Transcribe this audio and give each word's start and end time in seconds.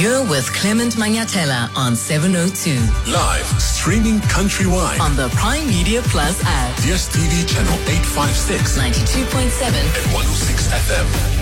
You're 0.00 0.24
with 0.24 0.50
Clement 0.54 0.94
Manyatela 0.94 1.68
on 1.76 1.94
702 1.94 2.80
Live, 3.12 3.44
streaming 3.60 4.18
countrywide. 4.32 4.98
on 4.98 5.14
the 5.14 5.28
Primedia 5.36 6.00
Plus 6.04 6.42
app. 6.42 6.74
DSTV 6.76 7.46
channel 7.46 7.74
856 7.86 8.78
92.7 8.78 9.66
and 9.68 10.12
106 10.14 10.68
FM. 10.68 11.40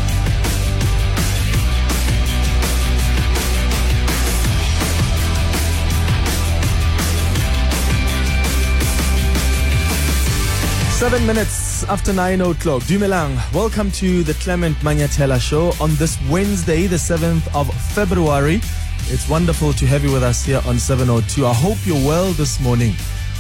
Seven 10.99 11.25
minutes 11.27 11.68
after 11.85 12.13
nine 12.13 12.41
o'clock. 12.41 12.83
Dumelang, 12.83 13.37
welcome 13.53 13.91
to 13.93 14.23
the 14.23 14.35
Clement 14.35 14.77
Manyatela 14.79 15.41
Show 15.41 15.73
on 15.83 15.95
this 15.97 16.19
Wednesday, 16.31 16.87
the 16.87 16.97
7th 16.97 17.47
of 17.55 17.73
February. 17.93 18.57
It's 19.11 19.29
wonderful 19.29 19.73
to 19.75 19.87
have 19.87 20.03
you 20.03 20.13
with 20.13 20.23
us 20.23 20.45
here 20.45 20.61
on 20.67 20.79
702. 20.79 21.47
I 21.47 21.53
hope 21.53 21.77
you're 21.85 22.07
well 22.07 22.33
this 22.33 22.59
morning. 22.61 22.95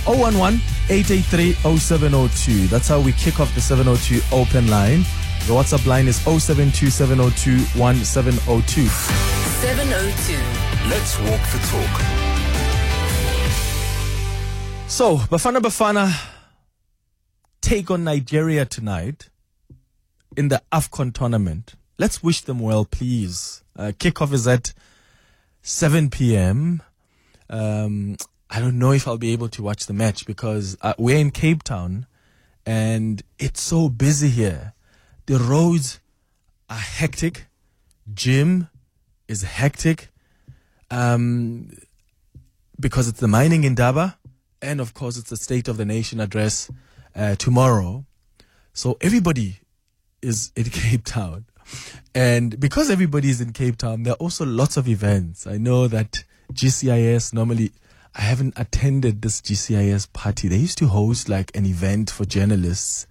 011 0.06 0.60
883 0.90 1.52
0702. 1.78 2.66
That's 2.68 2.88
how 2.88 3.00
we 3.00 3.12
kick 3.12 3.40
off 3.40 3.54
the 3.54 3.60
702 3.60 4.20
open 4.34 4.68
line. 4.68 5.00
The 5.46 5.55
WhatsApp 5.55 5.86
line 5.86 6.06
is 6.06 6.16
072 6.16 6.91
702 6.91 7.58
1702. 7.80 8.86
702. 8.86 10.34
Let's 10.88 11.18
walk 11.20 11.41
the 11.52 11.58
talk. 11.70 12.00
So, 14.86 15.16
Bafana 15.16 15.60
Bafana 15.60 16.27
take 17.68 17.90
on 17.90 18.02
Nigeria 18.02 18.64
tonight 18.64 19.28
in 20.38 20.48
the 20.48 20.62
AFCON 20.72 21.12
tournament. 21.12 21.74
Let's 21.98 22.22
wish 22.22 22.41
them 22.41 22.60
well, 22.60 22.86
please. 22.86 23.62
Uh, 23.77 23.92
kickoff 23.94 24.32
is 24.32 24.48
at 24.48 24.72
7 25.60 26.08
p.m. 26.08 26.82
Um, 27.50 28.16
I 28.48 28.60
don't 28.60 28.78
know 28.78 28.92
if 28.92 29.06
I'll 29.06 29.19
be 29.19 29.34
able 29.34 29.50
to 29.50 29.62
watch 29.62 29.84
the 29.84 29.92
match 29.92 30.24
because 30.24 30.78
uh, 30.80 30.94
we're 30.96 31.19
in 31.19 31.30
Cape 31.30 31.62
Town 31.62 32.06
and 32.64 33.22
it's 33.39 33.61
so 33.61 33.91
busy 33.91 34.30
here. 34.30 34.72
The 35.27 35.39
roads 35.39 36.00
are 36.70 36.78
hectic. 36.78 37.48
Gym 38.14 38.70
is 39.28 39.42
hectic. 39.42 40.08
Um, 40.91 41.69
because 42.80 43.08
it's 43.08 43.20
the 43.20 43.28
mining 43.28 43.64
Indaba, 43.64 44.16
and 44.62 44.80
of 44.80 44.94
course 44.94 45.19
it's 45.19 45.28
the 45.28 45.36
State 45.36 45.69
of 45.69 45.77
the 45.77 45.84
Nation 45.84 46.19
address 46.19 46.70
uh, 47.19 47.34
tomorrow. 47.34 48.06
So 48.72 48.97
everybody 49.00 49.58
is 50.22 50.52
in 50.56 50.64
Cape 50.70 51.05
Town, 51.05 51.44
and 52.14 52.58
because 52.58 52.91
everybody 52.91 53.28
is 53.28 53.41
in 53.41 53.52
Cape 53.52 53.77
Town, 53.77 54.05
there 54.05 54.14
are 54.14 54.16
also 54.16 54.47
lots 54.47 54.77
of 54.77 54.88
events. 54.88 55.46
I 55.46 55.58
know 55.58 55.89
that 55.89 56.24
GCIS 56.52 57.34
normally. 57.34 57.72
I 58.14 58.22
haven't 58.22 58.55
attended 58.56 59.22
this 59.22 59.41
GCIS 59.41 60.12
party. 60.12 60.48
They 60.48 60.56
used 60.56 60.78
to 60.78 60.89
host 60.89 61.28
like 61.28 61.55
an 61.55 61.66
event 61.66 62.11
for 62.11 62.24
journalists 62.24 63.06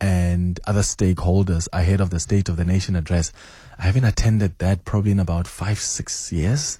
and 0.00 0.58
other 0.66 0.80
stakeholders 0.80 1.68
ahead 1.72 2.00
of 2.00 2.10
the 2.10 2.20
State 2.20 2.48
of 2.48 2.56
the 2.56 2.64
Nation 2.64 2.96
address. 2.96 3.32
I 3.78 3.82
haven't 3.82 4.04
attended 4.04 4.58
that 4.58 4.84
probably 4.84 5.10
in 5.10 5.18
about 5.18 5.46
five, 5.46 5.78
six 5.78 6.32
years. 6.32 6.78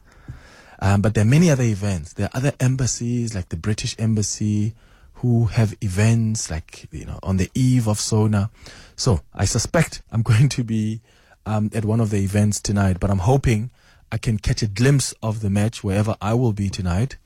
Um, 0.80 1.02
but 1.02 1.14
there 1.14 1.22
are 1.22 1.28
many 1.28 1.50
other 1.50 1.64
events. 1.64 2.14
There 2.14 2.26
are 2.26 2.36
other 2.36 2.52
embassies, 2.60 3.34
like 3.34 3.48
the 3.48 3.56
British 3.56 3.96
Embassy, 3.98 4.74
who 5.16 5.46
have 5.46 5.74
events 5.80 6.50
like, 6.50 6.88
you 6.90 7.06
know, 7.06 7.18
on 7.22 7.38
the 7.38 7.50
eve 7.54 7.88
of 7.88 7.98
Sona. 7.98 8.50
So 8.96 9.20
I 9.34 9.44
suspect 9.44 10.02
I'm 10.12 10.22
going 10.32 10.48
to 10.50 10.64
be 10.64 11.00
um, 11.46 11.70
at 11.74 11.84
one 11.84 12.00
of 12.00 12.10
the 12.10 12.18
events 12.18 12.60
tonight, 12.60 12.98
but 13.00 13.10
I'm 13.10 13.18
hoping 13.18 13.70
I 14.12 14.18
can 14.18 14.38
catch 14.38 14.62
a 14.62 14.66
glimpse 14.66 15.14
of 15.22 15.40
the 15.40 15.50
match 15.50 15.82
wherever 15.82 16.16
I 16.20 16.34
will 16.34 16.52
be 16.52 16.68
tonight. 16.68 17.16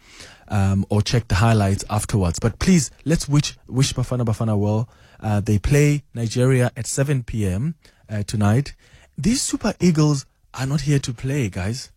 Um, 0.48 0.84
or 0.88 1.00
check 1.00 1.28
the 1.28 1.36
highlights 1.36 1.84
afterwards. 1.88 2.40
But 2.40 2.58
please, 2.58 2.90
let's 3.04 3.28
wish, 3.28 3.56
wish 3.68 3.94
Bafana 3.94 4.24
Bafana 4.24 4.58
well. 4.58 4.88
Uh, 5.20 5.38
they 5.38 5.60
play 5.60 6.02
Nigeria 6.12 6.72
at 6.76 6.88
7 6.88 7.22
p.m. 7.22 7.76
Uh, 8.08 8.24
tonight. 8.24 8.74
These 9.16 9.42
Super 9.42 9.74
Eagles 9.78 10.26
are 10.52 10.66
not 10.66 10.80
here 10.80 10.98
to 10.98 11.12
play, 11.12 11.48
guys. 11.50 11.92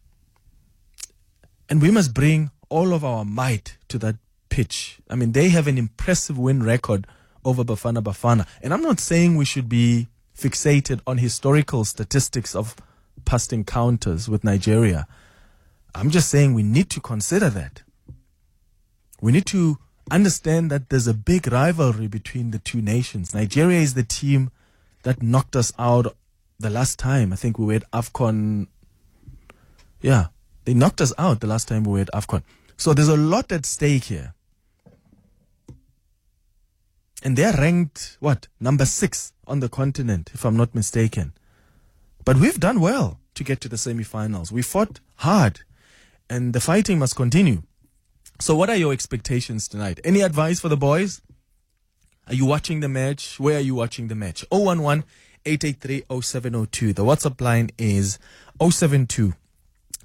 And 1.68 1.82
we 1.82 1.90
must 1.90 2.14
bring 2.14 2.52
all 2.70 2.94
of 2.94 3.04
our 3.04 3.26
might 3.26 3.78
to 3.88 3.98
that 4.00 4.18
pitch. 4.54 5.00
I 5.10 5.16
mean, 5.16 5.32
they 5.32 5.50
have 5.50 5.66
an 5.66 5.80
impressive 5.80 6.38
win 6.38 6.62
record 6.62 7.08
over 7.44 7.64
Bafana 7.64 8.04
Bafana. 8.04 8.46
And 8.62 8.72
I'm 8.72 8.84
not 8.84 9.00
saying 9.00 9.36
we 9.36 9.46
should 9.46 9.68
be 9.68 10.10
fixated 10.38 11.02
on 11.08 11.18
historical 11.18 11.84
statistics 11.86 12.56
of 12.56 12.76
past 13.26 13.52
encounters 13.52 14.30
with 14.30 14.44
Nigeria. 14.44 15.08
I'm 15.96 16.12
just 16.12 16.30
saying 16.30 16.54
we 16.54 16.62
need 16.62 16.92
to 16.92 17.02
consider 17.02 17.50
that. 17.50 17.82
We 19.22 19.32
need 19.32 19.48
to 19.48 19.80
understand 20.12 20.70
that 20.70 20.90
there's 20.90 21.08
a 21.08 21.16
big 21.16 21.52
rivalry 21.52 22.06
between 22.06 22.52
the 22.52 22.60
two 22.60 22.80
nations. 22.80 23.34
Nigeria 23.34 23.80
is 23.80 23.96
the 23.96 24.04
team 24.04 24.52
that 25.02 25.24
knocked 25.24 25.56
us 25.56 25.74
out 25.80 26.16
the 26.60 26.70
last 26.70 27.00
time. 27.00 27.34
I 27.34 27.38
think 27.38 27.58
we 27.58 27.66
were 27.66 27.74
at 27.74 27.92
AFCON. 27.92 28.68
Yeah, 30.00 30.28
they 30.66 30.76
knocked 30.76 31.02
us 31.02 31.12
out 31.18 31.40
the 31.40 31.48
last 31.48 31.68
time 31.68 31.86
we 31.86 31.94
were 31.94 32.02
at 32.02 32.14
AFCON. 32.14 32.44
So 32.78 32.94
there's 32.94 33.08
a 33.08 33.18
lot 33.18 33.52
at 33.52 33.66
stake 33.66 34.04
here. 34.06 34.36
And 37.24 37.38
they're 37.38 37.54
ranked, 37.54 38.18
what, 38.20 38.50
number 38.60 38.86
six 38.86 39.32
on 39.48 39.62
the 39.62 39.70
continent, 39.70 40.32
if 40.34 40.44
I'm 40.46 40.58
not 40.58 40.76
mistaken. 40.76 41.32
But 42.26 42.36
we've 42.38 42.60
done 42.60 42.82
well 42.82 43.20
to 43.36 43.44
get 43.46 43.62
to 43.62 43.70
the 43.70 43.78
semifinals. 43.78 44.52
We 44.52 44.62
fought 44.62 45.00
hard, 45.16 45.62
and 46.30 46.54
the 46.54 46.60
fighting 46.60 47.00
must 47.00 47.16
continue. 47.16 47.64
So, 48.40 48.56
what 48.56 48.70
are 48.70 48.76
your 48.76 48.92
expectations 48.92 49.70
tonight? 49.70 50.02
Any 50.04 50.20
advice 50.22 50.60
for 50.60 50.68
the 50.68 50.76
boys? 50.78 51.22
Are 52.28 52.34
you 52.34 52.46
watching 52.46 52.82
the 52.82 52.90
match? 52.90 53.40
Where 53.40 53.58
are 53.58 53.62
you 53.62 53.76
watching 53.76 54.10
the 54.10 54.16
match? 54.16 54.44
011 54.52 55.06
883 55.46 56.04
0702. 56.22 56.94
The 56.94 57.04
WhatsApp 57.04 57.40
line 57.42 57.70
is 57.78 58.20
072 58.62 59.34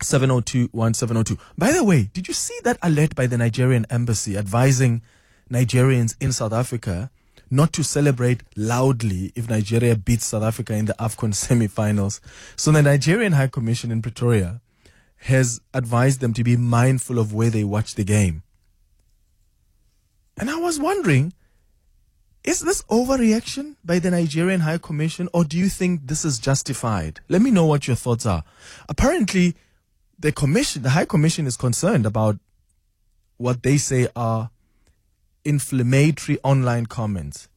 702 0.03 0.69
1702. 0.73 1.39
By 1.57 1.73
the 1.73 1.83
way, 1.85 2.11
did 2.13 2.29
you 2.29 2.35
see 2.35 2.59
that 2.65 2.79
alert 2.83 3.15
by 3.15 3.27
the 3.27 3.39
Nigerian 3.39 3.87
embassy 3.91 4.37
advising 4.37 5.03
Nigerians 5.51 6.15
in 6.21 6.33
South 6.33 6.53
Africa 6.53 7.11
not 7.51 7.73
to 7.73 7.83
celebrate 7.83 8.43
loudly 8.57 9.33
if 9.35 9.49
Nigeria 9.49 9.97
beats 9.97 10.27
South 10.27 10.43
Africa 10.43 10.75
in 10.75 10.85
the 10.85 10.95
AFCON 10.99 11.35
semi-finals? 11.35 12.21
So 12.57 12.71
the 12.73 12.83
Nigerian 12.83 13.33
High 13.33 13.47
Commission 13.49 13.91
in 13.91 14.03
Pretoria 14.03 14.61
has 15.23 15.61
advised 15.75 16.21
them 16.21 16.33
to 16.35 16.45
be 16.45 16.57
mindful 16.57 17.19
of 17.19 17.33
where 17.33 17.51
they 17.51 17.65
watch 17.65 17.95
the 17.95 18.05
game. 18.05 18.43
And 20.37 20.49
I 20.51 20.57
was 20.57 20.79
wondering, 20.79 21.33
is 22.45 22.61
this 22.61 22.83
overreaction 22.83 23.77
by 23.85 23.99
the 23.99 24.11
Nigerian 24.11 24.61
High 24.61 24.79
Commission 24.79 25.29
or 25.33 25.45
do 25.45 25.59
you 25.59 25.69
think 25.69 26.07
this 26.07 26.25
is 26.25 26.39
justified? 26.39 27.21
Let 27.29 27.43
me 27.43 27.51
know 27.51 27.67
what 27.67 27.87
your 27.87 27.97
thoughts 27.97 28.25
are. 28.25 28.45
Apparently, 28.89 29.57
the 30.19 30.33
commission, 30.33 30.83
the 30.83 30.91
High 30.91 31.05
Commission 31.05 31.47
is 31.47 31.57
concerned 31.57 32.07
about 32.07 32.39
what 33.37 33.63
they 33.63 33.77
say 33.77 34.09
are 34.15 34.51
inflammatory 35.49 36.39
online 36.45 36.85
comments 36.85 37.49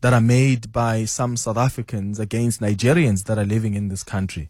that 0.00 0.14
are 0.14 0.20
made 0.20 0.72
by 0.72 1.04
some 1.04 1.36
South 1.36 1.58
Africans 1.58 2.18
against 2.18 2.62
Nigerians 2.62 3.24
that 3.24 3.38
are 3.38 3.44
living 3.44 3.74
in 3.74 3.88
this 3.88 4.02
country. 4.02 4.48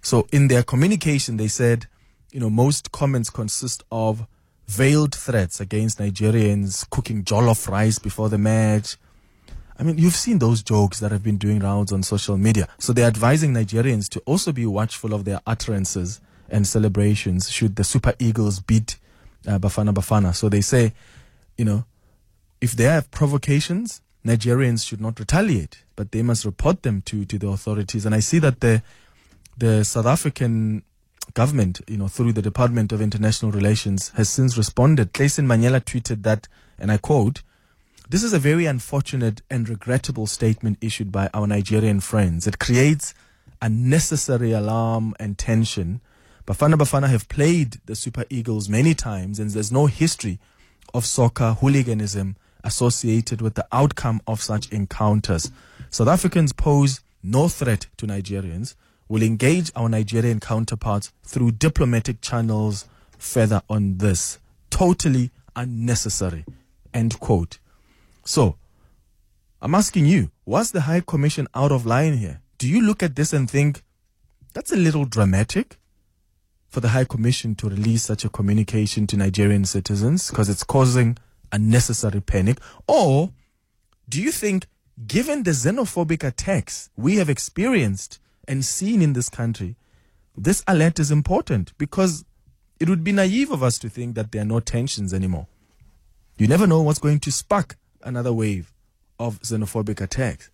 So 0.00 0.28
in 0.30 0.46
their 0.46 0.62
communication, 0.62 1.38
they 1.38 1.48
said, 1.48 1.86
you 2.30 2.38
know, 2.38 2.50
most 2.50 2.92
comments 2.92 3.30
consist 3.30 3.82
of 3.90 4.26
veiled 4.68 5.14
threats 5.14 5.60
against 5.60 5.98
Nigerians 5.98 6.88
cooking 6.90 7.24
jollof 7.24 7.68
rice 7.68 7.98
before 7.98 8.28
the 8.28 8.38
match. 8.38 8.96
I 9.76 9.82
mean, 9.82 9.98
you've 9.98 10.14
seen 10.14 10.38
those 10.38 10.62
jokes 10.62 11.00
that 11.00 11.10
have 11.10 11.24
been 11.24 11.36
doing 11.36 11.58
rounds 11.58 11.90
on 11.92 12.04
social 12.04 12.38
media. 12.38 12.68
So 12.78 12.92
they're 12.92 13.08
advising 13.08 13.54
Nigerians 13.54 14.08
to 14.10 14.20
also 14.20 14.52
be 14.52 14.66
watchful 14.66 15.12
of 15.12 15.24
their 15.24 15.40
utterances 15.48 16.20
and 16.48 16.64
celebrations 16.64 17.50
should 17.50 17.74
the 17.74 17.82
Super 17.82 18.14
Eagles 18.20 18.60
beat 18.60 18.98
uh, 19.46 19.58
Bafana 19.58 19.92
Bafana. 19.92 20.34
So 20.34 20.48
they 20.48 20.60
say, 20.60 20.92
you 21.56 21.64
know, 21.64 21.84
if 22.60 22.72
they 22.72 22.84
have 22.84 23.10
provocations, 23.10 24.00
Nigerians 24.24 24.86
should 24.86 25.00
not 25.00 25.18
retaliate, 25.18 25.82
but 25.96 26.12
they 26.12 26.22
must 26.22 26.44
report 26.44 26.82
them 26.82 27.02
to, 27.02 27.24
to 27.24 27.38
the 27.38 27.48
authorities. 27.48 28.06
And 28.06 28.14
I 28.14 28.20
see 28.20 28.38
that 28.38 28.60
the 28.60 28.82
the 29.58 29.84
South 29.84 30.06
African 30.06 30.82
government, 31.34 31.80
you 31.86 31.96
know, 31.96 32.08
through 32.08 32.32
the 32.32 32.42
Department 32.42 32.92
of 32.92 33.00
International 33.00 33.50
Relations, 33.50 34.10
has 34.10 34.28
since 34.28 34.56
responded. 34.56 35.12
Clayson 35.12 35.46
Monyela 35.46 35.80
tweeted 35.80 36.22
that, 36.22 36.48
and 36.78 36.90
I 36.90 36.96
quote, 36.96 37.42
This 38.08 38.22
is 38.22 38.32
a 38.32 38.38
very 38.38 38.66
unfortunate 38.66 39.42
and 39.50 39.68
regrettable 39.68 40.26
statement 40.26 40.78
issued 40.80 41.12
by 41.12 41.28
our 41.34 41.46
Nigerian 41.46 42.00
friends. 42.00 42.46
It 42.46 42.58
creates 42.58 43.14
unnecessary 43.60 44.52
alarm 44.52 45.14
and 45.20 45.38
tension. 45.38 46.00
Bafana 46.46 46.74
Bafana 46.74 47.08
have 47.08 47.28
played 47.28 47.78
the 47.86 47.94
Super 47.94 48.24
Eagles 48.28 48.68
many 48.68 48.94
times, 48.94 49.38
and 49.38 49.50
there's 49.50 49.70
no 49.70 49.86
history 49.86 50.40
of 50.92 51.06
soccer 51.06 51.52
hooliganism 51.54 52.36
associated 52.64 53.40
with 53.40 53.54
the 53.54 53.66
outcome 53.70 54.20
of 54.26 54.42
such 54.42 54.68
encounters. 54.72 55.52
South 55.90 56.08
Africans 56.08 56.52
pose 56.52 57.00
no 57.22 57.48
threat 57.48 57.86
to 57.96 58.06
Nigerians. 58.06 58.74
We'll 59.08 59.22
engage 59.22 59.70
our 59.76 59.88
Nigerian 59.88 60.40
counterparts 60.40 61.12
through 61.22 61.52
diplomatic 61.52 62.20
channels 62.20 62.86
further 63.18 63.62
on 63.68 63.98
this. 63.98 64.38
Totally 64.70 65.30
unnecessary. 65.54 66.44
End 66.92 67.20
quote. 67.20 67.58
So, 68.24 68.56
I'm 69.60 69.76
asking 69.76 70.06
you, 70.06 70.32
was 70.44 70.72
the 70.72 70.82
High 70.82 71.00
Commission 71.06 71.46
out 71.54 71.70
of 71.70 71.86
line 71.86 72.16
here? 72.16 72.40
Do 72.58 72.68
you 72.68 72.80
look 72.80 73.02
at 73.02 73.14
this 73.14 73.32
and 73.32 73.48
think 73.48 73.82
that's 74.54 74.72
a 74.72 74.76
little 74.76 75.04
dramatic 75.04 75.78
for 76.72 76.80
the 76.80 76.88
High 76.88 77.04
Commission 77.04 77.54
to 77.56 77.68
release 77.68 78.02
such 78.02 78.24
a 78.24 78.30
communication 78.30 79.06
to 79.08 79.16
Nigerian 79.18 79.66
citizens 79.66 80.30
because 80.30 80.48
it's 80.48 80.64
causing 80.64 81.18
unnecessary 81.52 82.22
panic? 82.22 82.58
Or 82.88 83.30
do 84.08 84.22
you 84.22 84.32
think, 84.32 84.66
given 85.06 85.42
the 85.42 85.50
xenophobic 85.50 86.24
attacks 86.24 86.88
we 86.96 87.16
have 87.16 87.28
experienced 87.28 88.18
and 88.48 88.64
seen 88.64 89.02
in 89.02 89.12
this 89.12 89.28
country, 89.28 89.76
this 90.34 90.64
alert 90.66 90.98
is 90.98 91.10
important 91.10 91.76
because 91.76 92.24
it 92.80 92.88
would 92.88 93.04
be 93.04 93.12
naive 93.12 93.50
of 93.50 93.62
us 93.62 93.78
to 93.80 93.90
think 93.90 94.14
that 94.14 94.32
there 94.32 94.40
are 94.40 94.46
no 94.46 94.58
tensions 94.58 95.12
anymore. 95.12 95.48
You 96.38 96.48
never 96.48 96.66
know 96.66 96.80
what's 96.80 96.98
going 96.98 97.20
to 97.20 97.30
spark 97.30 97.76
another 98.02 98.32
wave 98.32 98.72
of 99.18 99.38
xenophobic 99.42 100.00
attacks. 100.00 100.50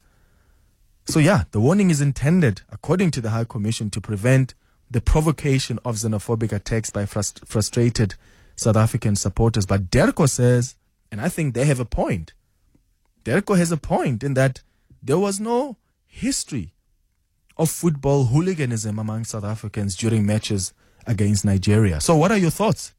So, 1.04 1.20
yeah, 1.20 1.44
the 1.52 1.60
warning 1.60 1.90
is 1.90 2.00
intended, 2.00 2.62
according 2.70 3.12
to 3.12 3.20
the 3.20 3.30
High 3.30 3.44
Commission, 3.44 3.88
to 3.90 4.00
prevent 4.00 4.54
the 4.90 5.00
provocation 5.00 5.78
of 5.84 5.96
xenophobic 5.96 6.52
attacks 6.52 6.90
by 6.90 7.04
frust- 7.04 7.46
frustrated 7.46 8.14
South 8.56 8.76
African 8.76 9.16
supporters. 9.16 9.66
But 9.66 9.90
DIRCO 9.90 10.28
says, 10.28 10.76
and 11.10 11.20
I 11.20 11.28
think 11.28 11.54
they 11.54 11.64
have 11.64 11.80
a 11.80 11.84
point. 11.84 12.32
DIRCO 13.24 13.56
has 13.56 13.70
a 13.72 13.76
point 13.76 14.22
in 14.22 14.34
that 14.34 14.62
there 15.02 15.18
was 15.18 15.38
no 15.38 15.76
history 16.06 16.72
of 17.56 17.70
football 17.70 18.26
hooliganism 18.26 18.98
among 18.98 19.24
South 19.24 19.44
Africans 19.44 19.96
during 19.96 20.24
matches 20.24 20.72
against 21.06 21.44
Nigeria. 21.44 22.00
So, 22.00 22.16
what 22.16 22.30
are 22.30 22.38
your 22.38 22.50
thoughts 22.50 22.94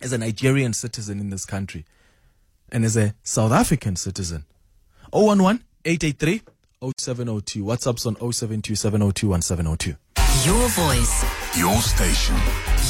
as 0.00 0.12
a 0.12 0.18
Nigerian 0.18 0.72
citizen 0.72 1.20
in 1.20 1.30
this 1.30 1.44
country 1.44 1.84
and 2.70 2.84
as 2.84 2.96
a 2.96 3.14
South 3.22 3.52
African 3.52 3.96
citizen? 3.96 4.44
011 5.12 5.64
883 5.84 6.42
0702. 6.96 7.64
WhatsApp's 7.64 8.06
on 8.06 8.16
072 8.32 8.74
702 8.74 9.28
1702. 9.28 9.96
Your 10.46 10.68
voice, 10.70 11.24
Your 11.58 11.76
station. 11.82 12.34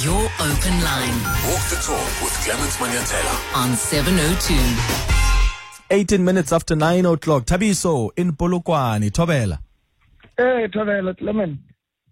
your 0.05 0.23
open 0.39 0.77
line 0.89 1.19
Walk 1.49 1.65
the 1.73 1.79
talk 1.85 2.11
with 2.23 2.35
Clement 2.45 2.73
Manyatela. 2.79 3.35
on 3.57 3.75
702. 3.77 4.55
18 5.91 6.25
minutes 6.25 6.53
after 6.53 6.77
9 6.77 7.07
o'clock. 7.07 7.47
Tabiso 7.47 8.11
in 8.17 8.33
Polokwane. 8.35 9.11
Tobela. 9.11 9.59
Hey, 10.37 10.69
Tavela, 10.73 11.17
Clement. 11.19 11.59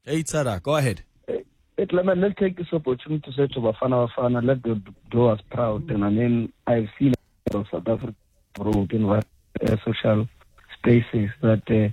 Hey, 0.05 0.23
Tsara, 0.25 0.61
go 0.63 0.75
ahead. 0.77 1.03
Hey, 1.29 1.45
Clement, 1.89 2.19
let's 2.21 2.35
take 2.41 2.57
this 2.57 2.67
opportunity 2.73 3.23
to 3.31 3.33
say 3.37 3.47
to 3.55 3.61
Bafana 3.61 4.09
Bafana, 4.09 4.45
let 4.45 4.63
them 4.65 4.83
do 5.11 5.27
us 5.27 5.41
proud. 5.51 5.89
And 5.91 6.05
I 6.05 6.11
mean, 6.11 6.53
I've 6.67 6.89
seen 6.99 7.15
of 7.55 7.67
South 7.71 7.87
Africa 7.87 8.15
abroad 8.57 8.93
in 8.93 9.07
what, 9.07 9.25
uh, 9.65 9.77
social 9.85 10.27
spaces 10.79 11.31
that 11.43 11.63
uh, 11.71 11.89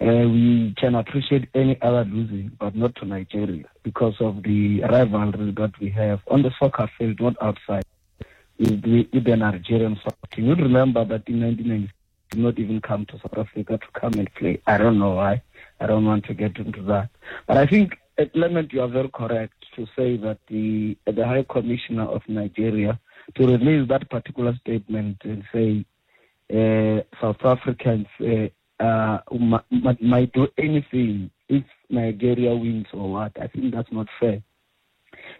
uh, 0.00 0.28
we 0.28 0.74
can 0.76 0.94
appreciate 0.94 1.48
any 1.54 1.80
other 1.82 2.04
losing, 2.04 2.52
but 2.60 2.74
not 2.76 2.94
to 2.96 3.04
Nigeria 3.04 3.64
because 3.82 4.14
of 4.20 4.42
the 4.42 4.80
rivalry 4.82 5.50
that 5.52 5.72
we 5.80 5.90
have 5.90 6.20
on 6.28 6.42
the 6.42 6.52
soccer 6.58 6.88
field, 6.96 7.20
not 7.20 7.34
outside. 7.40 7.84
With 8.58 8.82
the, 8.82 9.36
Nigerian 9.36 9.96
soccer 10.02 10.26
team. 10.34 10.46
You 10.46 10.54
remember 10.56 11.04
that 11.04 11.28
in 11.28 11.40
1990 11.42 11.92
did 12.30 12.40
not 12.40 12.58
even 12.58 12.80
come 12.80 13.06
to 13.06 13.18
South 13.18 13.38
Africa 13.38 13.78
to 13.78 14.00
come 14.00 14.14
and 14.14 14.32
play. 14.34 14.60
I 14.66 14.78
don't 14.78 14.98
know 14.98 15.14
why. 15.14 15.42
I 15.80 15.86
don't 15.86 16.04
want 16.04 16.24
to 16.26 16.34
get 16.34 16.56
into 16.58 16.82
that. 16.82 17.08
But 17.46 17.56
I 17.56 17.66
think, 17.66 17.96
uh, 18.18 18.24
Clement, 18.32 18.72
you 18.72 18.82
are 18.82 18.88
very 18.88 19.08
correct 19.10 19.54
to 19.76 19.86
say 19.96 20.16
that 20.18 20.38
the 20.48 20.96
uh, 21.06 21.12
the 21.12 21.24
High 21.24 21.44
Commissioner 21.48 22.02
of 22.04 22.22
Nigeria 22.28 22.98
to 23.36 23.46
release 23.46 23.88
that 23.88 24.10
particular 24.10 24.56
statement 24.60 25.18
and 25.22 25.44
say 25.52 25.84
uh, 26.52 27.02
South 27.20 27.44
Africans 27.44 28.06
uh, 28.20 28.48
uh, 28.80 29.18
m- 29.32 29.54
m- 29.72 29.98
might 30.00 30.32
do 30.32 30.48
anything 30.58 31.30
if 31.48 31.64
Nigeria 31.90 32.54
wins 32.54 32.86
or 32.92 33.10
what. 33.12 33.32
I 33.40 33.46
think 33.48 33.74
that's 33.74 33.90
not 33.92 34.06
fair. 34.20 34.42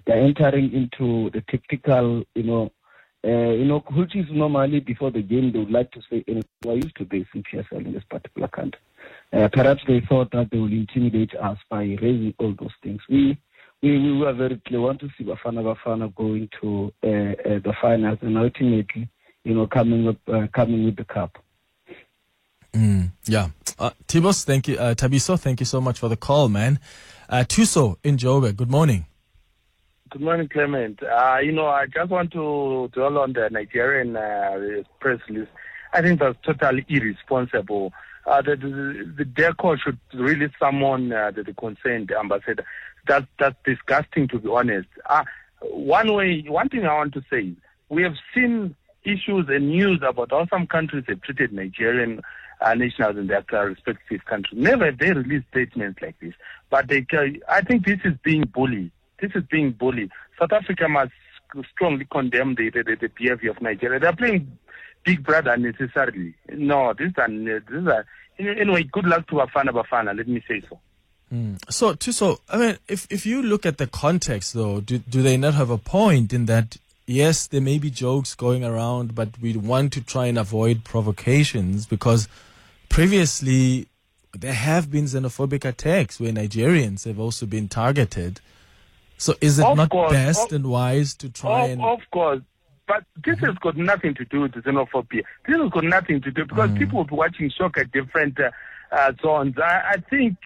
They're 0.06 0.20
entering 0.24 0.72
into 0.72 1.30
the 1.30 1.42
tactical, 1.48 2.24
you 2.34 2.42
know, 2.42 2.72
uh, 3.24 3.50
you 3.50 3.64
know, 3.64 3.80
which 3.92 4.14
is 4.16 4.26
normally 4.30 4.80
before 4.80 5.10
the 5.10 5.22
game 5.22 5.52
they 5.52 5.58
would 5.58 5.70
like 5.70 5.90
to 5.92 6.00
say, 6.08 6.24
"Eh, 6.28 6.40
we're 6.64 6.76
used 6.76 6.96
to 6.96 7.04
this 7.04 7.26
in 7.34 7.42
PSL 7.42 7.84
in 7.84 7.92
this 7.92 8.04
particular 8.08 8.48
country. 8.48 8.80
Uh, 9.32 9.48
perhaps 9.52 9.82
they 9.86 10.00
thought 10.08 10.30
that 10.30 10.50
they 10.50 10.58
will 10.58 10.72
intimidate 10.72 11.34
us 11.34 11.58
by 11.68 11.82
raising 11.82 12.34
all 12.38 12.54
those 12.58 12.72
things. 12.82 13.00
We 13.08 13.36
we, 13.82 13.98
we 13.98 14.18
were 14.18 14.32
very 14.32 14.60
clear. 14.66 14.80
We 14.80 14.86
want 14.86 15.00
to 15.00 15.08
see 15.16 15.24
Bafana 15.24 15.62
Bafana 15.62 16.14
going 16.14 16.48
to 16.60 16.92
uh, 17.04 17.08
uh, 17.08 17.58
the 17.60 17.74
finals 17.80 18.18
and 18.22 18.36
ultimately, 18.36 19.08
you 19.44 19.54
know, 19.54 19.66
coming 19.66 20.08
up, 20.08 20.16
uh, 20.28 20.46
coming 20.54 20.84
with 20.84 20.96
the 20.96 21.04
cup. 21.04 21.36
Mm, 22.72 23.12
yeah. 23.26 23.48
Uh, 23.78 23.90
Tibos, 24.06 24.44
thank 24.44 24.68
you. 24.68 24.76
Uh, 24.78 24.94
Tabiso, 24.94 25.38
thank 25.38 25.60
you 25.60 25.66
so 25.66 25.80
much 25.80 25.98
for 25.98 26.08
the 26.08 26.16
call, 26.16 26.48
man. 26.48 26.78
Uh, 27.28 27.44
Tuso 27.46 27.96
in 28.02 28.16
Joburg, 28.16 28.56
good 28.56 28.70
morning. 28.70 29.06
Good 30.10 30.22
morning, 30.22 30.48
Clement. 30.48 31.02
Uh, 31.02 31.38
you 31.42 31.52
know, 31.52 31.66
I 31.66 31.86
just 31.86 32.10
want 32.10 32.32
to 32.32 32.88
dwell 32.92 33.18
on 33.18 33.34
the 33.34 33.50
Nigerian 33.50 34.16
uh, 34.16 34.82
press 35.00 35.20
list. 35.28 35.50
I 35.92 36.00
think 36.00 36.20
that's 36.20 36.38
totally 36.42 36.84
irresponsible. 36.88 37.92
Uh, 38.26 38.42
the, 38.42 38.56
the, 38.56 39.24
the 39.24 39.78
should 39.82 39.98
really 40.14 40.50
summon 40.58 41.12
uh, 41.12 41.30
the, 41.30 41.42
the 41.42 41.54
concerned 41.54 42.10
ambassador. 42.10 42.64
That, 43.06 43.26
that's 43.38 43.56
disgusting, 43.64 44.28
to 44.28 44.38
be 44.38 44.48
honest. 44.48 44.88
Uh, 45.08 45.24
one 45.60 46.12
way, 46.12 46.44
one 46.48 46.68
thing 46.68 46.86
I 46.86 46.94
want 46.94 47.14
to 47.14 47.22
say, 47.30 47.52
we 47.88 48.02
have 48.02 48.14
seen 48.34 48.74
issues 49.04 49.46
and 49.48 49.68
news 49.68 50.00
about 50.06 50.30
how 50.30 50.46
some 50.48 50.66
countries 50.66 51.04
have 51.08 51.22
treated 51.22 51.52
Nigerian 51.52 52.20
uh, 52.60 52.74
nationals 52.74 53.16
in 53.16 53.26
their 53.26 53.44
respective 53.50 54.24
countries. 54.24 54.60
Never 54.60 54.90
they 54.92 55.12
released 55.12 55.48
statements 55.50 56.00
like 56.02 56.18
this. 56.20 56.34
But 56.70 56.88
they, 56.88 57.06
I 57.48 57.62
think 57.62 57.86
this 57.86 58.00
is 58.04 58.14
being 58.22 58.44
bullied. 58.52 58.90
This 59.20 59.32
is 59.34 59.42
being 59.50 59.72
bullied. 59.72 60.10
South 60.38 60.52
Africa 60.52 60.88
must 60.88 61.12
strongly 61.72 62.06
condemn 62.10 62.54
the, 62.54 62.70
the, 62.70 62.96
the 63.00 63.08
behavior 63.08 63.50
of 63.50 63.60
Nigeria. 63.62 63.98
They're 63.98 64.12
playing 64.14 64.58
Big 65.04 65.24
Brother 65.24 65.52
unnecessarily. 65.52 66.34
No, 66.52 66.92
this 66.92 67.08
is, 67.08 67.14
un- 67.18 67.44
this 67.44 67.62
is 67.70 67.86
a, 67.86 68.04
anyway, 68.38 68.84
good 68.84 69.06
luck 69.06 69.26
to 69.28 69.36
Afana 69.36 69.70
Bafana, 69.70 70.16
let 70.16 70.28
me 70.28 70.42
say 70.46 70.62
so. 70.68 70.78
So, 71.68 71.94
Tuso, 71.94 72.38
I 72.48 72.56
mean, 72.56 72.78
if, 72.88 73.06
if 73.10 73.26
you 73.26 73.42
look 73.42 73.66
at 73.66 73.76
the 73.76 73.86
context, 73.86 74.54
though, 74.54 74.80
do, 74.80 74.98
do 74.98 75.22
they 75.22 75.36
not 75.36 75.54
have 75.54 75.68
a 75.68 75.76
point 75.76 76.32
in 76.32 76.46
that, 76.46 76.78
yes, 77.06 77.46
there 77.46 77.60
may 77.60 77.78
be 77.78 77.90
jokes 77.90 78.34
going 78.34 78.64
around, 78.64 79.14
but 79.14 79.38
we 79.38 79.54
want 79.56 79.92
to 79.94 80.00
try 80.00 80.26
and 80.26 80.38
avoid 80.38 80.84
provocations 80.84 81.84
because 81.84 82.28
previously 82.88 83.88
there 84.34 84.52
have 84.52 84.90
been 84.90 85.04
xenophobic 85.04 85.64
attacks 85.64 86.20
where 86.20 86.32
Nigerians 86.32 87.04
have 87.06 87.18
also 87.18 87.46
been 87.46 87.68
targeted. 87.68 88.40
So, 89.16 89.34
is 89.40 89.58
it 89.58 89.64
Of 89.66 89.76
not 89.76 89.90
course, 89.90 90.12
best 90.12 90.46
of- 90.46 90.56
and 90.56 90.66
wise 90.70 91.14
to 91.16 91.28
try 91.30 91.64
Of, 91.64 91.70
and. 91.70 91.82
of 91.82 92.00
course. 92.12 92.40
But 92.86 93.04
this 93.24 93.38
has 93.40 93.54
got 93.56 93.76
nothing 93.76 94.14
to 94.14 94.24
do 94.24 94.42
with 94.42 94.52
xenophobia. 94.52 95.22
This 95.46 95.56
has 95.58 95.70
got 95.70 95.84
nothing 95.84 96.22
to 96.22 96.30
do 96.30 96.44
because 96.46 96.70
people 96.78 96.98
will 96.98 97.04
be 97.04 97.16
watching 97.16 97.50
soccer 97.50 97.80
at 97.82 97.92
different 97.92 98.38
uh, 98.40 98.50
uh, 98.92 99.12
zones. 99.20 99.56
I, 99.58 99.82
I 99.94 99.96
think 100.08 100.36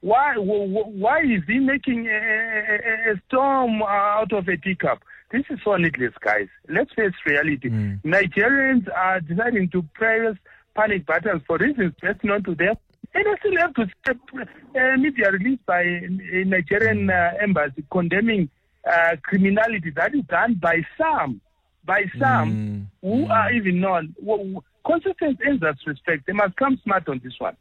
why 0.00 0.34
why 0.36 1.20
is 1.22 1.42
he 1.46 1.58
making 1.60 2.08
a, 2.08 2.10
a, 2.10 3.12
a 3.12 3.22
storm 3.28 3.80
out 3.82 4.32
of 4.32 4.48
a 4.48 4.56
teacup? 4.56 5.04
This 5.30 5.44
is 5.50 5.60
so 5.64 5.76
needless, 5.76 6.14
guys. 6.20 6.48
Let's 6.68 6.92
face 6.94 7.12
reality. 7.26 7.68
Nigerians 8.04 8.88
are 8.96 9.20
deciding 9.20 9.68
to 9.70 9.82
press 9.94 10.34
panic 10.78 11.04
battles 11.06 11.42
for 11.46 11.58
reasons 11.58 11.92
best 12.00 12.22
known 12.22 12.42
to 12.44 12.54
them. 12.54 12.76
And 13.14 13.26
I 13.26 13.36
still 13.38 13.56
have 13.58 13.74
to 13.74 13.86
see 13.86 14.40
uh, 14.78 14.96
media 14.96 15.30
release 15.32 15.58
by 15.66 15.80
a 15.80 16.44
Nigerian 16.44 17.10
uh, 17.10 17.32
embassy 17.40 17.84
condemning 17.90 18.48
uh, 18.90 19.16
criminality 19.22 19.90
that 19.96 20.14
is 20.14 20.24
done 20.28 20.54
by 20.54 20.82
some, 20.96 21.40
by 21.84 22.04
some 22.18 22.90
who 23.02 23.26
are 23.26 23.52
even 23.52 23.80
known. 23.80 24.14
Well, 24.22 24.62
consistent 24.86 25.40
in 25.44 25.58
that 25.60 25.76
respect. 25.86 26.26
They 26.26 26.32
must 26.32 26.54
come 26.56 26.78
smart 26.84 27.08
on 27.08 27.20
this 27.24 27.34
one. 27.38 27.56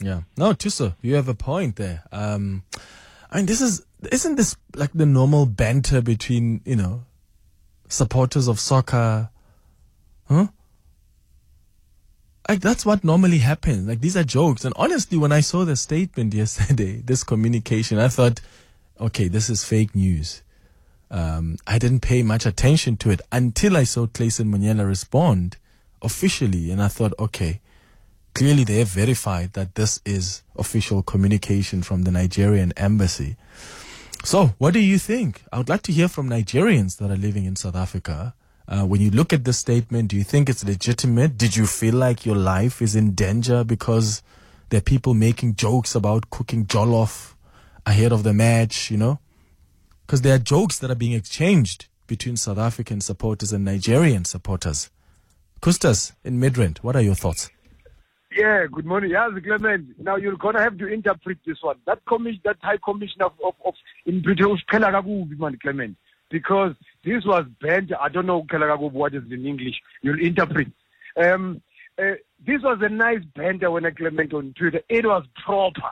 Yeah. 0.00 0.22
No, 0.36 0.52
Tuso, 0.52 0.94
you 1.00 1.14
have 1.14 1.28
a 1.28 1.34
point 1.34 1.76
there. 1.76 2.04
Um, 2.12 2.64
I 3.30 3.38
mean, 3.38 3.46
this 3.46 3.60
is, 3.60 3.84
isn't 4.10 4.36
this 4.36 4.56
like 4.74 4.92
the 4.92 5.06
normal 5.06 5.46
banter 5.46 6.02
between, 6.02 6.60
you 6.64 6.76
know, 6.76 7.04
supporters 7.88 8.46
of 8.46 8.60
soccer? 8.60 9.30
Huh? 10.28 10.48
Like, 12.48 12.60
that's 12.60 12.84
what 12.84 13.04
normally 13.04 13.38
happens. 13.38 13.86
Like, 13.86 14.00
these 14.00 14.16
are 14.16 14.24
jokes. 14.24 14.64
And 14.64 14.74
honestly, 14.76 15.16
when 15.16 15.32
I 15.32 15.40
saw 15.40 15.64
the 15.64 15.76
statement 15.76 16.34
yesterday, 16.42 16.96
this 17.04 17.24
communication, 17.24 17.98
I 17.98 18.08
thought, 18.08 18.40
okay, 19.00 19.28
this 19.28 19.48
is 19.48 19.64
fake 19.64 19.94
news. 19.94 20.42
Um, 21.10 21.58
I 21.66 21.78
didn't 21.78 22.00
pay 22.00 22.22
much 22.22 22.46
attention 22.46 22.96
to 22.98 23.10
it 23.10 23.20
until 23.30 23.76
I 23.76 23.84
saw 23.84 24.06
Clayson 24.06 24.46
Monyela 24.46 24.86
respond 24.86 25.56
officially. 26.00 26.70
And 26.70 26.82
I 26.82 26.88
thought, 26.88 27.12
okay, 27.18 27.60
clearly 28.34 28.64
they 28.64 28.78
have 28.78 28.88
verified 28.88 29.52
that 29.52 29.74
this 29.74 30.00
is 30.04 30.42
official 30.56 31.02
communication 31.02 31.82
from 31.82 32.02
the 32.02 32.10
Nigerian 32.10 32.72
embassy. 32.76 33.36
So, 34.24 34.54
what 34.58 34.72
do 34.72 34.80
you 34.80 34.98
think? 34.98 35.42
I 35.52 35.58
would 35.58 35.68
like 35.68 35.82
to 35.82 35.92
hear 35.92 36.08
from 36.08 36.28
Nigerians 36.28 36.98
that 36.98 37.10
are 37.10 37.16
living 37.16 37.44
in 37.44 37.56
South 37.56 37.74
Africa. 37.76 38.34
Uh, 38.68 38.84
when 38.84 39.00
you 39.00 39.10
look 39.10 39.32
at 39.32 39.44
this 39.44 39.58
statement, 39.58 40.08
do 40.08 40.16
you 40.16 40.24
think 40.24 40.48
it's 40.48 40.64
legitimate? 40.64 41.36
Did 41.36 41.56
you 41.56 41.66
feel 41.66 41.94
like 41.94 42.24
your 42.24 42.36
life 42.36 42.80
is 42.80 42.94
in 42.94 43.12
danger 43.12 43.64
because 43.64 44.22
there 44.70 44.78
are 44.78 44.82
people 44.82 45.14
making 45.14 45.56
jokes 45.56 45.94
about 45.94 46.30
cooking 46.30 46.66
jollof 46.66 47.34
ahead 47.84 48.12
of 48.12 48.22
the 48.22 48.32
match, 48.32 48.90
you 48.90 48.96
know? 48.96 49.18
Because 50.06 50.22
there 50.22 50.34
are 50.34 50.38
jokes 50.38 50.78
that 50.78 50.90
are 50.90 50.96
being 50.96 51.12
exchanged 51.12 51.86
between 52.06 52.36
South 52.36 52.58
African 52.58 53.00
supporters 53.00 53.52
and 53.52 53.64
Nigerian 53.64 54.24
supporters. 54.24 54.90
Kustas 55.60 56.12
in 56.24 56.40
Midrand, 56.40 56.78
what 56.78 56.96
are 56.96 57.02
your 57.02 57.14
thoughts? 57.14 57.50
Yeah, 58.36 58.66
good 58.72 58.86
morning. 58.86 59.10
Yes, 59.10 59.30
Clement. 59.44 59.88
Now 59.98 60.16
you're 60.16 60.36
gonna 60.36 60.60
have 60.60 60.78
to 60.78 60.86
interpret 60.86 61.38
this 61.46 61.58
one. 61.60 61.76
That 61.86 62.04
commission, 62.06 62.40
that 62.44 62.56
High 62.62 62.78
Commissioner 62.82 63.26
of, 63.26 63.32
of, 63.44 63.54
of 63.64 63.74
in 64.06 64.22
Britain, 64.22 64.56
Clement, 64.70 65.96
because 66.32 66.74
this 67.04 67.24
was 67.24 67.44
banned. 67.60 67.94
I 68.00 68.08
don't 68.08 68.26
know 68.26 68.44
what 68.48 69.14
is 69.14 69.22
in 69.30 69.46
English. 69.46 69.76
You'll 70.00 70.20
interpret. 70.20 70.68
Um, 71.22 71.62
uh, 71.98 72.14
this 72.44 72.62
was 72.62 72.78
a 72.80 72.88
nice 72.88 73.22
banter 73.36 73.70
when 73.70 73.86
I 73.86 73.90
Clement 73.90 74.32
on 74.32 74.54
Twitter. 74.58 74.80
It 74.88 75.04
was 75.04 75.24
proper, 75.44 75.90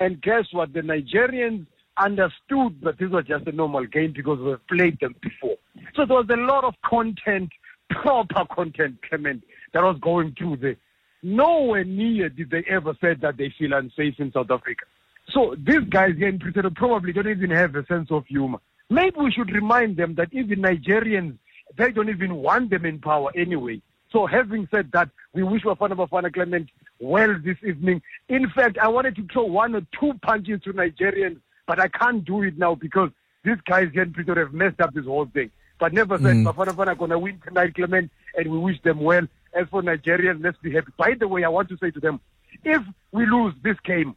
and 0.00 0.20
guess 0.20 0.44
what? 0.52 0.72
The 0.74 0.80
Nigerians 0.80 1.66
understood 1.98 2.80
that 2.82 2.98
this 2.98 3.10
was 3.10 3.24
just 3.26 3.46
a 3.46 3.52
normal 3.52 3.86
game 3.86 4.12
because 4.14 4.38
we've 4.40 4.66
played 4.66 4.98
them 5.00 5.14
before. 5.22 5.56
So 5.94 6.04
there 6.04 6.16
was 6.16 6.26
a 6.30 6.36
lot 6.36 6.64
of 6.64 6.74
content, 6.84 7.50
proper 7.88 8.44
content, 8.54 8.98
Clement, 9.08 9.42
that 9.72 9.82
was 9.82 9.96
going 10.02 10.34
through 10.36 10.56
there. 10.56 10.76
Nowhere 11.22 11.84
near 11.84 12.28
did 12.28 12.50
they 12.50 12.64
ever 12.68 12.94
say 13.00 13.14
that 13.14 13.36
they 13.38 13.52
feel 13.58 13.72
unsafe 13.72 14.14
in 14.18 14.32
South 14.32 14.50
Africa. 14.50 14.84
So 15.30 15.56
these 15.58 15.80
guys 15.88 16.12
here 16.18 16.28
in 16.28 16.38
Pretoria 16.38 16.70
probably 16.70 17.12
don't 17.12 17.28
even 17.28 17.50
have 17.50 17.74
a 17.74 17.86
sense 17.86 18.10
of 18.10 18.26
humor. 18.26 18.58
Maybe 18.88 19.16
we 19.18 19.32
should 19.32 19.50
remind 19.52 19.96
them 19.96 20.14
that 20.14 20.28
even 20.32 20.60
Nigerians, 20.60 21.36
they 21.76 21.90
don't 21.92 22.08
even 22.08 22.36
want 22.36 22.70
them 22.70 22.84
in 22.86 23.00
power 23.00 23.30
anyway. 23.34 23.80
So 24.12 24.26
having 24.26 24.68
said 24.70 24.90
that, 24.92 25.10
we 25.32 25.42
wish 25.42 25.62
Bafana 25.62 25.92
Bafana 25.96 26.32
Clement 26.32 26.70
well 27.00 27.34
this 27.44 27.56
evening. 27.66 28.00
In 28.28 28.48
fact, 28.50 28.78
I 28.78 28.88
wanted 28.88 29.16
to 29.16 29.26
throw 29.32 29.44
one 29.44 29.74
or 29.74 29.82
two 29.98 30.12
punches 30.22 30.62
to 30.62 30.72
Nigerians, 30.72 31.38
but 31.66 31.80
I 31.80 31.88
can't 31.88 32.24
do 32.24 32.42
it 32.42 32.56
now 32.56 32.76
because 32.76 33.10
these 33.44 33.60
guys 33.68 33.88
here 33.92 34.02
in 34.02 34.12
Pretoria 34.12 34.44
have 34.46 34.54
messed 34.54 34.80
up 34.80 34.94
this 34.94 35.04
whole 35.04 35.26
thing. 35.26 35.50
But 35.78 35.92
never 35.92 36.16
said 36.18 36.36
Mm. 36.36 36.44
Bafana 36.44 36.72
Bafana 36.74 36.96
going 36.96 37.10
to 37.10 37.18
win 37.18 37.40
tonight, 37.46 37.74
Clement, 37.74 38.10
and 38.36 38.50
we 38.50 38.58
wish 38.58 38.80
them 38.82 39.00
well. 39.00 39.26
As 39.52 39.66
for 39.68 39.82
Nigerians, 39.82 40.42
let's 40.42 40.58
be 40.58 40.72
happy. 40.72 40.92
By 40.96 41.14
the 41.18 41.28
way, 41.28 41.44
I 41.44 41.48
want 41.48 41.68
to 41.70 41.76
say 41.78 41.90
to 41.90 42.00
them, 42.00 42.20
if 42.64 42.82
we 43.12 43.26
lose 43.26 43.54
this 43.62 43.76
game, 43.84 44.14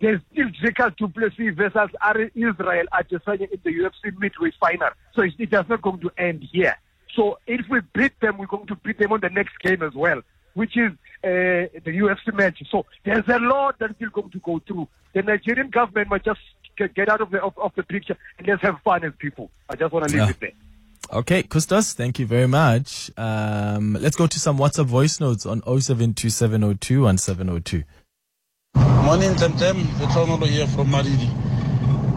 there's 0.00 0.20
still 0.32 0.48
Jacob 0.62 0.96
Duplessis 0.96 1.54
versus 1.54 1.90
Ari- 2.02 2.30
Israel 2.34 2.84
Adesanya 2.92 3.50
in 3.50 3.58
the 3.62 3.70
UFC 3.70 4.18
midway 4.18 4.50
final. 4.58 4.88
So 5.14 5.22
it's, 5.22 5.34
it's 5.38 5.52
not 5.52 5.82
going 5.82 6.00
to 6.00 6.10
end 6.18 6.44
here. 6.50 6.76
So 7.14 7.38
if 7.46 7.66
we 7.68 7.80
beat 7.94 8.18
them, 8.20 8.38
we're 8.38 8.46
going 8.46 8.66
to 8.68 8.76
beat 8.76 8.98
them 8.98 9.12
on 9.12 9.20
the 9.20 9.28
next 9.28 9.58
game 9.60 9.82
as 9.82 9.92
well, 9.94 10.22
which 10.54 10.76
is 10.76 10.92
uh, 11.24 11.68
the 11.84 11.92
UFC 11.92 12.32
match. 12.34 12.62
So 12.70 12.86
there's 13.04 13.28
a 13.28 13.38
lot 13.38 13.78
that's 13.78 13.94
still 13.96 14.10
going 14.10 14.30
to 14.30 14.38
go 14.38 14.60
through. 14.66 14.88
The 15.14 15.22
Nigerian 15.22 15.68
government 15.70 16.08
might 16.08 16.24
just 16.24 16.40
get 16.94 17.08
out 17.10 17.20
of 17.20 17.30
the 17.30 17.42
of, 17.42 17.52
of 17.58 17.72
the 17.76 17.82
picture 17.82 18.16
and 18.38 18.46
let's 18.48 18.62
have 18.62 18.80
fun 18.82 19.04
as 19.04 19.12
people. 19.18 19.50
I 19.68 19.76
just 19.76 19.92
want 19.92 20.08
to 20.08 20.14
leave 20.14 20.22
Yeah. 20.24 20.30
it 20.30 20.40
there. 20.40 20.52
Okay, 21.12 21.42
Kustas, 21.42 21.92
thank 21.92 22.18
you 22.18 22.24
very 22.26 22.48
much. 22.48 23.10
Um, 23.18 23.92
let's 24.00 24.16
go 24.16 24.26
to 24.26 24.38
some 24.40 24.56
WhatsApp 24.56 24.86
voice 24.86 25.20
notes 25.20 25.44
on 25.44 25.60
072702 28.74 29.02
1702. 29.02 29.04
Morning, 29.04 29.34
Temtem. 29.34 29.84
Petronono 29.98 30.46
here 30.46 30.66
from 30.66 30.88
Maridi. 30.88 31.28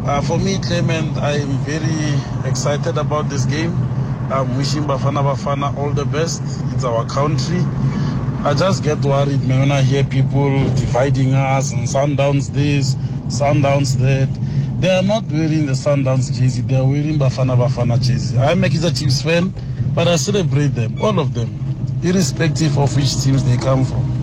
Uh, 0.07 0.21
for 0.21 0.37
me, 0.37 0.57
Clement, 0.59 1.17
I 1.17 1.33
am 1.39 1.49
very 1.65 2.49
excited 2.49 2.97
about 2.97 3.29
this 3.29 3.45
game. 3.45 3.73
I'm 4.31 4.57
wishing 4.57 4.83
Bafana 4.83 5.21
Bafana 5.23 5.75
all 5.77 5.91
the 5.91 6.05
best. 6.05 6.41
It's 6.73 6.83
our 6.83 7.05
country. 7.07 7.59
I 8.43 8.53
just 8.53 8.83
get 8.83 8.99
worried 9.03 9.41
when 9.47 9.71
I 9.71 9.81
hear 9.81 10.03
people 10.03 10.49
dividing 10.75 11.33
us 11.33 11.73
and 11.73 11.87
Sundowns 11.87 12.51
this, 12.53 12.95
Sundowns 13.27 13.97
that. 13.99 14.29
They 14.79 14.89
are 14.89 15.01
not 15.03 15.23
wearing 15.31 15.65
the 15.65 15.71
Sundowns 15.71 16.31
jersey, 16.37 16.61
they 16.61 16.75
are 16.75 16.85
wearing 16.85 17.17
Bafana 17.17 17.55
Bafana 17.57 17.97
jersey. 18.01 18.37
I'm 18.37 18.63
a 18.63 18.67
Kaizer 18.67 18.97
Chiefs 18.97 19.21
fan, 19.21 19.53
but 19.95 20.07
I 20.07 20.17
celebrate 20.17 20.75
them, 20.75 21.01
all 21.01 21.17
of 21.19 21.33
them, 21.33 21.49
irrespective 22.03 22.77
of 22.77 22.95
which 22.95 23.23
teams 23.23 23.43
they 23.43 23.57
come 23.57 23.83
from. 23.85 24.14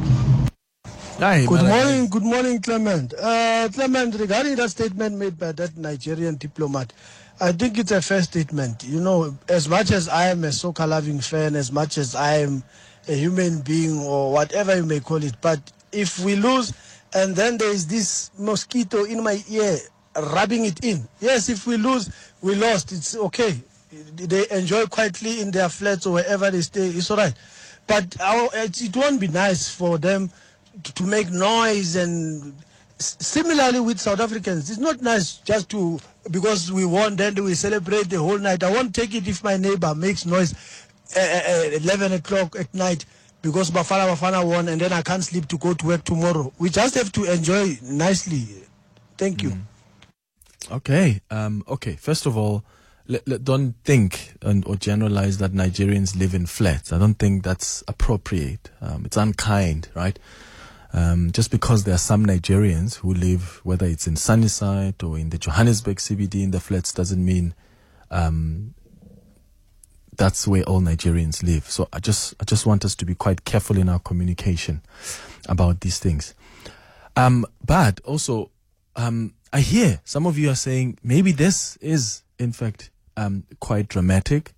Hi, 1.22 1.46
Good 1.46 1.60
Malaki. 1.60 1.68
morning, 1.68 2.06
good 2.08 2.22
morning, 2.24 2.60
Clement. 2.60 3.14
Uh, 3.14 3.68
Clement, 3.72 4.12
regarding 4.16 4.56
that 4.56 4.70
statement 4.70 5.16
made 5.16 5.38
by 5.38 5.52
that 5.52 5.76
Nigerian 5.76 6.34
diplomat, 6.34 6.92
I 7.40 7.52
think 7.52 7.78
it's 7.78 7.92
a 7.92 8.02
fair 8.02 8.22
statement. 8.22 8.82
You 8.82 8.98
know, 8.98 9.38
as 9.48 9.68
much 9.68 9.92
as 9.92 10.08
I 10.08 10.30
am 10.30 10.42
a 10.42 10.50
soccer 10.50 10.84
loving 10.84 11.20
fan, 11.20 11.54
as 11.54 11.70
much 11.70 11.96
as 11.96 12.16
I 12.16 12.38
am 12.38 12.64
a 13.06 13.14
human 13.14 13.60
being 13.60 14.00
or 14.00 14.32
whatever 14.32 14.74
you 14.74 14.84
may 14.84 14.98
call 14.98 15.22
it, 15.22 15.36
but 15.40 15.60
if 15.92 16.18
we 16.18 16.34
lose 16.34 16.72
and 17.14 17.36
then 17.36 17.56
there 17.56 17.70
is 17.70 17.86
this 17.86 18.32
mosquito 18.36 19.04
in 19.04 19.22
my 19.22 19.40
ear 19.48 19.78
rubbing 20.16 20.64
it 20.64 20.84
in, 20.84 21.06
yes, 21.20 21.48
if 21.48 21.68
we 21.68 21.76
lose, 21.76 22.10
we 22.40 22.56
lost. 22.56 22.90
It's 22.90 23.14
okay. 23.14 23.62
They 24.16 24.48
enjoy 24.50 24.86
quietly 24.86 25.40
in 25.40 25.52
their 25.52 25.68
flats 25.68 26.04
or 26.04 26.14
wherever 26.14 26.50
they 26.50 26.62
stay. 26.62 26.88
It's 26.88 27.12
all 27.12 27.18
right. 27.18 27.34
But 27.86 28.20
our, 28.20 28.48
it, 28.54 28.82
it 28.82 28.96
won't 28.96 29.20
be 29.20 29.28
nice 29.28 29.68
for 29.72 29.98
them 29.98 30.28
to, 30.94 31.02
make 31.04 31.30
noise 31.30 31.96
and 31.96 32.54
similarly 32.98 33.80
with 33.80 34.00
South 34.00 34.20
Africans, 34.20 34.70
it's 34.70 34.78
not 34.78 35.02
nice 35.02 35.36
just 35.38 35.68
to 35.70 35.98
because 36.30 36.70
we 36.70 36.84
won 36.84 37.16
then 37.16 37.34
we 37.42 37.54
celebrate 37.54 38.08
the 38.08 38.18
whole 38.18 38.38
night. 38.38 38.62
I 38.62 38.72
won't 38.72 38.94
take 38.94 39.14
it 39.14 39.26
if 39.26 39.42
my 39.42 39.56
neighbor 39.56 39.94
makes 39.94 40.24
noise 40.24 40.54
uh, 41.16 41.20
uh, 41.20 41.70
11 41.72 42.12
o'clock 42.12 42.56
at 42.58 42.72
night 42.72 43.04
because 43.42 43.70
Bafana 43.70 44.14
Bafana 44.14 44.46
won 44.46 44.68
and 44.68 44.80
then 44.80 44.92
I 44.92 45.02
can't 45.02 45.24
sleep 45.24 45.48
to 45.48 45.58
go 45.58 45.74
to 45.74 45.86
work 45.86 46.04
tomorrow. 46.04 46.52
We 46.58 46.70
just 46.70 46.94
have 46.94 47.10
to 47.12 47.24
enjoy 47.24 47.78
nicely. 47.82 48.46
Thank 49.18 49.42
you. 49.42 49.52
Okay. 50.70 51.20
Um, 51.30 51.64
okay. 51.68 51.96
First 51.96 52.26
of 52.26 52.36
all, 52.36 52.64
don't 53.42 53.74
think 53.84 54.34
and, 54.42 54.64
or 54.66 54.76
generalize 54.76 55.38
that 55.38 55.52
Nigerians 55.52 56.16
live 56.16 56.34
in 56.34 56.46
flats. 56.46 56.92
I 56.92 56.98
don't 56.98 57.14
think 57.14 57.42
that's 57.42 57.82
appropriate. 57.88 58.70
Um, 58.80 59.04
it's 59.04 59.16
unkind, 59.16 59.88
right? 59.94 60.18
Um, 60.94 61.30
just 61.32 61.50
because 61.50 61.84
there 61.84 61.94
are 61.94 61.98
some 61.98 62.26
Nigerians 62.26 62.96
who 62.96 63.14
live, 63.14 63.60
whether 63.64 63.86
it's 63.86 64.06
in 64.06 64.16
Sunnyside 64.16 65.02
or 65.02 65.18
in 65.18 65.30
the 65.30 65.38
Johannesburg 65.38 65.96
CBD 65.96 66.42
in 66.42 66.50
the 66.50 66.60
flats, 66.60 66.92
doesn't 66.92 67.24
mean 67.24 67.54
um, 68.10 68.74
that's 70.16 70.46
where 70.46 70.62
all 70.64 70.80
Nigerians 70.80 71.42
live. 71.42 71.68
So 71.70 71.88
I 71.92 71.98
just, 71.98 72.34
I 72.40 72.44
just 72.44 72.66
want 72.66 72.84
us 72.84 72.94
to 72.96 73.06
be 73.06 73.14
quite 73.14 73.44
careful 73.44 73.78
in 73.78 73.88
our 73.88 73.98
communication 73.98 74.82
about 75.48 75.80
these 75.80 75.98
things. 75.98 76.34
Um, 77.16 77.46
but 77.64 78.00
also, 78.04 78.50
um, 78.96 79.34
I 79.52 79.60
hear 79.60 80.00
some 80.04 80.26
of 80.26 80.38
you 80.38 80.50
are 80.50 80.54
saying 80.54 80.98
maybe 81.02 81.32
this 81.32 81.76
is, 81.78 82.22
in 82.38 82.52
fact, 82.52 82.90
um, 83.16 83.44
quite 83.60 83.88
dramatic. 83.88 84.52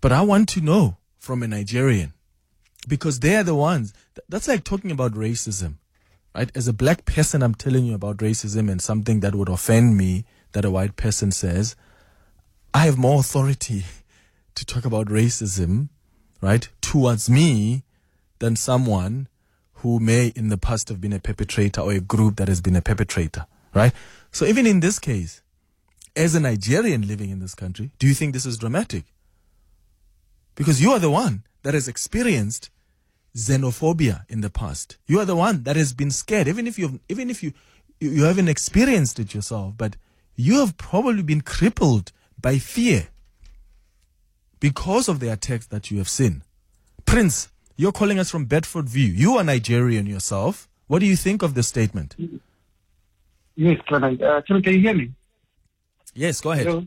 But 0.00 0.12
I 0.12 0.22
want 0.22 0.50
to 0.50 0.60
know 0.60 0.98
from 1.18 1.42
a 1.42 1.48
Nigerian 1.48 2.12
because 2.84 3.20
they 3.20 3.36
are 3.36 3.42
the 3.42 3.54
ones. 3.54 3.92
That's 4.28 4.48
like 4.48 4.64
talking 4.64 4.90
about 4.90 5.12
racism, 5.12 5.74
right? 6.34 6.50
As 6.54 6.68
a 6.68 6.72
black 6.72 7.04
person, 7.04 7.42
I'm 7.42 7.54
telling 7.54 7.84
you 7.84 7.94
about 7.94 8.18
racism 8.18 8.70
and 8.70 8.80
something 8.80 9.20
that 9.20 9.34
would 9.34 9.48
offend 9.48 9.96
me 9.96 10.24
that 10.52 10.64
a 10.64 10.70
white 10.70 10.96
person 10.96 11.32
says. 11.32 11.76
I 12.72 12.86
have 12.86 12.98
more 12.98 13.20
authority 13.20 13.84
to 14.54 14.64
talk 14.64 14.84
about 14.84 15.06
racism, 15.06 15.88
right, 16.40 16.68
towards 16.80 17.30
me 17.30 17.84
than 18.38 18.56
someone 18.56 19.28
who 19.74 20.00
may 20.00 20.32
in 20.34 20.48
the 20.48 20.58
past 20.58 20.88
have 20.88 21.00
been 21.00 21.12
a 21.12 21.20
perpetrator 21.20 21.80
or 21.80 21.92
a 21.92 22.00
group 22.00 22.36
that 22.36 22.48
has 22.48 22.60
been 22.60 22.76
a 22.76 22.82
perpetrator, 22.82 23.46
right? 23.74 23.92
So 24.32 24.46
even 24.46 24.66
in 24.66 24.80
this 24.80 24.98
case, 24.98 25.42
as 26.16 26.34
a 26.34 26.40
Nigerian 26.40 27.06
living 27.06 27.30
in 27.30 27.40
this 27.40 27.54
country, 27.54 27.90
do 27.98 28.06
you 28.06 28.14
think 28.14 28.32
this 28.32 28.46
is 28.46 28.58
dramatic? 28.58 29.04
Because 30.54 30.80
you 30.80 30.92
are 30.92 30.98
the 30.98 31.10
one 31.10 31.44
that 31.64 31.74
has 31.74 31.88
experienced 31.88 32.70
xenophobia 33.36 34.24
in 34.28 34.40
the 34.40 34.50
past. 34.50 34.96
You 35.06 35.20
are 35.20 35.24
the 35.24 35.36
one 35.36 35.64
that 35.64 35.76
has 35.76 35.92
been 35.92 36.10
scared, 36.10 36.48
even 36.48 36.66
if 36.66 36.78
you 36.78 37.00
even 37.08 37.30
if 37.30 37.42
you 37.42 37.52
you 38.00 38.24
haven't 38.24 38.48
experienced 38.48 39.18
it 39.18 39.34
yourself, 39.34 39.74
but 39.76 39.96
you 40.36 40.60
have 40.60 40.76
probably 40.76 41.22
been 41.22 41.40
crippled 41.40 42.12
by 42.40 42.58
fear 42.58 43.08
because 44.60 45.08
of 45.08 45.20
the 45.20 45.32
attacks 45.32 45.66
that 45.66 45.90
you 45.90 45.98
have 45.98 46.08
seen. 46.08 46.42
Prince, 47.06 47.48
you're 47.76 47.92
calling 47.92 48.18
us 48.18 48.30
from 48.30 48.46
Bedfordview. 48.46 49.16
You 49.16 49.36
are 49.36 49.44
Nigerian 49.44 50.06
yourself. 50.06 50.68
What 50.86 51.00
do 51.00 51.06
you 51.06 51.16
think 51.16 51.42
of 51.42 51.54
this 51.54 51.68
statement? 51.68 52.16
Yes, 53.56 53.78
Clement. 53.86 54.20
Uh, 54.22 54.42
can 54.42 54.62
you 54.64 54.80
hear 54.80 54.94
me? 54.94 55.12
Yes, 56.14 56.40
go 56.40 56.52
ahead. 56.52 56.66
Hello? 56.66 56.86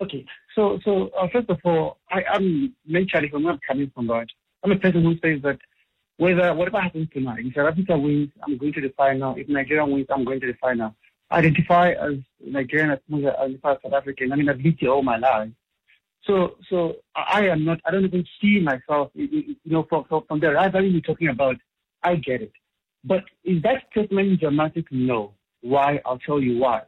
Okay. 0.00 0.24
So, 0.54 0.78
so 0.84 1.08
uh, 1.18 1.28
first 1.32 1.48
of 1.48 1.58
all, 1.64 1.98
I 2.10 2.22
am 2.34 2.74
mentally, 2.86 3.30
I'm 3.34 3.42
not 3.42 3.60
coming 3.66 3.90
from 3.94 4.06
that. 4.08 4.26
I'm 4.62 4.72
a 4.72 4.76
person 4.76 5.02
who 5.02 5.14
says 5.14 5.42
that 5.42 5.58
whether 6.16 6.52
whatever 6.54 6.80
happens 6.80 7.08
tonight, 7.12 7.44
if 7.46 7.54
South 7.54 7.68
Africa 7.68 7.98
wins, 7.98 8.30
I'm 8.42 8.58
going 8.58 8.74
to 8.74 8.80
the 8.80 8.92
final. 8.96 9.34
If 9.36 9.48
Nigeria 9.48 9.86
wins, 9.86 10.06
I'm 10.10 10.24
going 10.24 10.40
to 10.40 10.46
the 10.46 10.58
final. 10.60 10.94
I 11.30 11.38
identify 11.38 11.92
as 11.92 12.14
Nigerian, 12.44 12.90
as 12.90 12.98
much 13.08 13.24
as 13.24 13.34
identify 13.38 13.72
as 13.72 13.78
South 13.82 13.94
African. 13.94 14.32
I 14.32 14.36
mean, 14.36 14.48
I've 14.48 14.60
lived 14.60 14.80
here 14.80 14.90
all 14.90 15.02
my 15.02 15.16
life. 15.16 15.50
So, 16.26 16.56
so 16.68 16.96
I 17.14 17.46
am 17.46 17.64
not. 17.64 17.80
I 17.86 17.90
don't 17.90 18.04
even 18.04 18.26
see 18.40 18.60
myself. 18.60 19.10
You 19.14 19.56
know, 19.64 19.86
from 19.88 20.04
from, 20.04 20.24
from 20.28 20.40
the 20.40 20.52
rivalry 20.52 20.88
you're 20.88 21.00
talking 21.00 21.28
about, 21.28 21.56
I 22.02 22.16
get 22.16 22.42
it. 22.42 22.52
But 23.04 23.24
is 23.44 23.62
that 23.62 23.84
statement 23.90 24.40
dramatic? 24.40 24.86
No. 24.90 25.32
Why? 25.62 26.00
I'll 26.04 26.18
tell 26.18 26.40
you 26.40 26.58
why. 26.58 26.82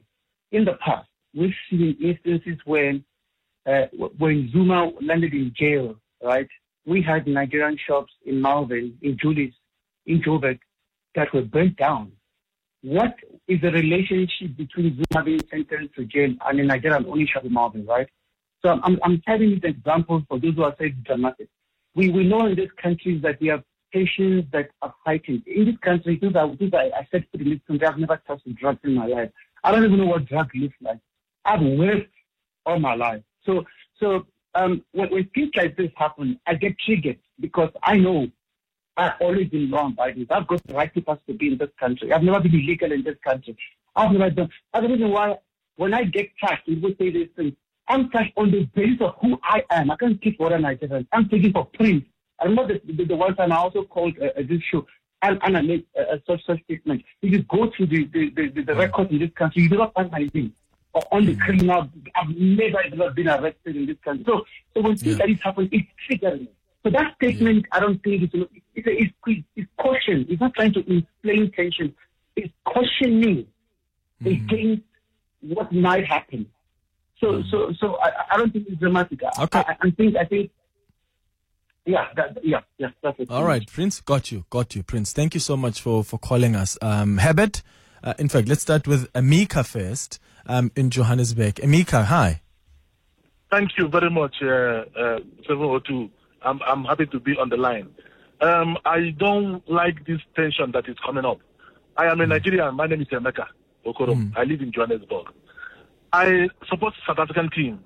In 0.51 0.67
the 0.67 0.75
past, 0.85 1.09
we've 1.35 1.55
seen 1.71 1.97
instances 2.03 2.61
when 2.67 3.03
uh, 3.67 3.87
when 4.19 4.51
Zuma 4.53 4.91
landed 5.01 5.33
in 5.33 5.55
jail, 5.57 5.97
right? 6.23 6.49
We 6.85 7.03
had 7.03 7.27
Nigerian 7.27 7.79
shops 7.87 8.13
in 8.25 8.41
Malvern, 8.41 8.99
in 9.03 9.17
Julius, 9.21 9.55
in 10.07 10.21
Joburg, 10.23 10.59
that 11.15 11.33
were 11.33 11.43
burnt 11.43 11.77
down. 11.77 12.13
What 12.83 13.15
is 13.47 13.61
the 13.61 13.71
relationship 13.71 14.57
between 14.57 14.97
Zuma 14.97 15.25
being 15.25 15.41
sentenced 15.49 15.95
to 15.95 16.05
jail 16.05 16.35
and 16.45 16.61
a 16.61 16.65
Nigerian 16.65 17.07
only 17.07 17.27
shop 17.27 17.45
in 17.45 17.53
Malvern, 17.53 17.87
right? 17.87 18.09
So 18.65 18.81
I'm, 18.83 18.99
I'm, 19.05 19.21
telling 19.27 19.51
you 19.51 19.61
the 19.61 19.69
examples 19.69 20.23
for 20.29 20.39
those 20.39 20.55
who 20.55 20.65
are 20.65 20.75
saying 20.79 21.03
dramatic. 21.05 21.49
We, 21.95 22.11
we 22.11 22.25
know 22.25 22.47
in 22.47 22.57
this 22.57 22.71
country 22.81 23.19
that 23.19 23.41
we 23.41 23.49
have 23.49 23.63
patients 23.93 24.49
that 24.53 24.71
are 24.81 24.95
fighting. 25.05 25.43
In 25.47 25.67
this 25.67 25.77
country, 25.79 26.19
those 26.21 26.35
are, 26.35 26.49
those 26.57 26.73
are, 26.73 26.81
I 26.81 27.07
said 27.11 27.27
to 27.33 27.39
the 27.39 27.45
listeners, 27.45 27.81
I've 27.87 27.99
never 27.99 28.21
touched 28.27 28.53
drugs 28.55 28.81
in 28.85 28.95
my 28.95 29.07
life. 29.07 29.31
I 29.63 29.71
don't 29.71 29.85
even 29.85 29.99
know 29.99 30.07
what 30.07 30.27
drug 30.27 30.51
looks 30.55 30.75
like. 30.81 30.99
I've 31.45 31.61
worked 31.61 32.15
all 32.67 32.79
my 32.79 32.95
life. 32.95 33.23
So, 33.45 33.65
so 33.99 34.27
um, 34.55 34.85
when, 34.93 35.11
when 35.11 35.29
things 35.35 35.51
like 35.57 35.77
this 35.77 35.91
happen, 35.97 36.39
I 36.47 36.55
get 36.55 36.79
triggered 36.79 37.19
because 37.41 37.71
I 37.83 37.97
know 37.97 38.29
I've 38.97 39.15
always 39.21 39.49
been 39.49 39.71
law 39.71 39.87
abiding. 39.87 40.27
I've 40.31 40.47
got 40.47 40.63
the 40.67 40.75
right 40.75 40.93
to 40.95 41.01
pass 41.01 41.19
to 41.27 41.35
be 41.35 41.53
in 41.53 41.59
this 41.59 41.71
country. 41.79 42.13
I've 42.13 42.23
never 42.23 42.41
been 42.41 42.55
illegal 42.55 42.93
in 42.93 43.03
this 43.03 43.17
country. 43.25 43.57
I've 43.97 44.13
never 44.13 44.31
done. 44.31 44.51
That's 44.73 44.87
the 44.87 44.93
reason 44.93 45.11
why 45.11 45.39
when 45.77 45.95
I 45.95 46.05
get 46.05 46.31
touched, 46.41 46.67
people 46.67 46.91
say 46.99 47.11
these 47.11 47.29
things. 47.37 47.55
I'm 47.89 48.11
touched 48.11 48.33
on 48.37 48.51
the 48.51 48.65
basis 48.75 49.01
of 49.01 49.15
who 49.21 49.39
I 49.43 49.65
am. 49.71 49.91
I 49.91 49.97
can't 49.97 50.17
speak 50.17 50.37
for 50.37 50.47
other 50.47 50.59
Nigerians. 50.59 51.07
I'm 51.13 51.25
speaking 51.27 51.53
for 51.53 51.67
Prince. 51.67 52.05
I 52.41 52.45
remember 52.45 52.75
the, 52.75 52.93
the, 52.93 53.05
the 53.05 53.17
one 53.17 53.35
time 53.35 53.53
I 53.53 53.57
also 53.57 53.85
called 53.85 54.15
uh, 54.21 54.27
uh, 54.27 54.43
this 54.49 54.63
show 54.71 54.87
and, 55.23 55.39
and 55.43 55.57
I 55.57 55.63
made 55.63 55.85
a, 55.97 56.15
a 56.15 56.23
such 56.27 56.45
such 56.47 56.63
statement. 56.65 57.05
If 57.23 57.33
you 57.33 57.43
go 57.45 57.71
through 57.77 57.87
the 57.87 58.05
the, 58.13 58.31
the, 58.31 58.49
the, 58.49 58.63
the 58.63 58.75
records 58.75 59.11
in 59.11 59.19
this 59.19 59.31
country, 59.35 59.63
you 59.63 59.69
do 59.69 59.79
not 59.79 59.95
find 59.95 60.11
my 60.11 60.29
name 60.35 60.55
on 60.95 61.25
the 61.27 61.35
criminal. 61.37 61.89
I've 62.15 62.29
never 62.37 62.81
ever 62.93 63.11
been 63.11 63.29
arrested 63.29 63.77
in 63.77 63.87
this 63.87 63.97
country. 64.05 64.25
So 64.27 64.45
so 64.75 64.81
when 64.83 64.97
things 64.97 65.19
like 65.19 65.29
this 65.29 65.43
happen, 65.43 65.69
it's 65.73 65.89
triggering. 66.09 66.49
So 66.83 66.91
that 66.91 67.15
statement, 67.17 67.67
I 67.73 67.81
don't 67.81 68.03
think 68.03 68.23
it's 68.23 68.35
it's, 68.75 68.87
a, 68.87 69.03
it's 69.03 69.45
it's 69.57 69.69
caution. 69.79 70.27
It's 70.29 70.41
not 70.41 70.53
trying 70.55 70.73
to 70.75 70.81
inflame 70.81 71.51
tension. 71.53 71.95
It's 72.37 72.53
cautioning 72.67 73.47
against 74.25 74.83
what 75.41 75.73
might 75.73 76.07
happen. 76.07 76.47
So 77.21 77.43
so 77.51 77.73
so 77.79 77.97
I, 78.01 78.11
I 78.33 78.37
don't 78.37 78.53
think 78.53 78.67
it's 78.69 78.79
dramatic. 78.81 79.21
I- 79.25 79.43
Okay. 79.45 79.59
I, 79.61 79.77
I 79.81 79.91
think 79.91 80.17
I 80.17 80.25
think 80.25 80.51
yeah 81.87 82.07
that, 82.17 82.39
yeah 82.45 82.61
yeah 82.79 82.89
that's 83.03 83.19
it. 83.21 83.31
All 83.31 83.45
right, 83.45 83.67
Prince, 83.67 84.01
got 84.01 84.31
you, 84.31 84.45
got 84.51 84.75
you, 84.75 84.83
Prince. 84.83 85.13
Thank 85.13 85.35
you 85.35 85.41
so 85.41 85.57
much 85.57 85.81
for 85.81 86.05
for 86.05 86.19
calling 86.19 86.55
us. 86.57 86.77
Um, 86.83 87.19
Herbert, 87.19 87.63
uh, 88.03 88.15
in 88.19 88.29
fact, 88.29 88.49
let's 88.49 88.63
start 88.63 88.87
with 88.89 89.13
Emeka 89.13 89.65
first. 89.67 90.19
Um, 90.47 90.71
in 90.77 90.91
Johannesburg. 90.91 91.57
Emeka, 91.57 92.05
hi. 92.05 92.41
Thank 93.51 93.77
you 93.77 93.89
very 93.89 94.11
much, 94.11 94.37
uh, 94.43 94.85
uh, 94.99 95.19
702. 95.47 96.11
I'm, 96.43 96.61
I'm 96.67 96.85
happy 96.85 97.07
to 97.07 97.21
be 97.21 97.37
on 97.37 97.49
the 97.49 97.57
line. 97.57 97.91
Um, 98.41 98.77
I 98.85 99.11
don't 99.19 99.63
like 99.71 100.05
this 100.07 100.21
tension 100.35 100.73
that 100.73 100.89
is 100.89 100.97
coming 101.05 101.25
up. 101.25 101.39
I 101.97 102.07
am 102.07 102.21
a 102.21 102.27
Nigerian. 102.27 102.75
My 102.75 102.87
name 102.87 103.03
is 103.03 103.09
Emeka 103.09 103.47
Okoro. 103.87 104.33
I 104.37 104.45
live 104.45 104.61
in 104.63 104.73
Johannesburg. 104.73 105.27
I 106.13 106.49
support 106.69 106.95
South 107.07 107.19
African 107.19 107.51
team. 107.51 107.85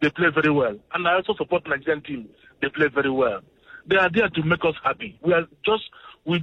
They 0.00 0.08
play 0.10 0.28
very 0.30 0.50
well. 0.50 0.78
And 0.94 1.06
I 1.06 1.14
also 1.14 1.34
support 1.34 1.66
Nigerian 1.66 2.02
team. 2.02 2.28
They 2.60 2.68
play 2.68 2.88
very 2.88 3.10
well. 3.10 3.40
They 3.86 3.96
are 3.96 4.08
there 4.08 4.28
to 4.28 4.42
make 4.44 4.64
us 4.64 4.74
happy. 4.82 5.18
We 5.22 5.32
are 5.32 5.46
just 5.64 5.82
we 6.24 6.42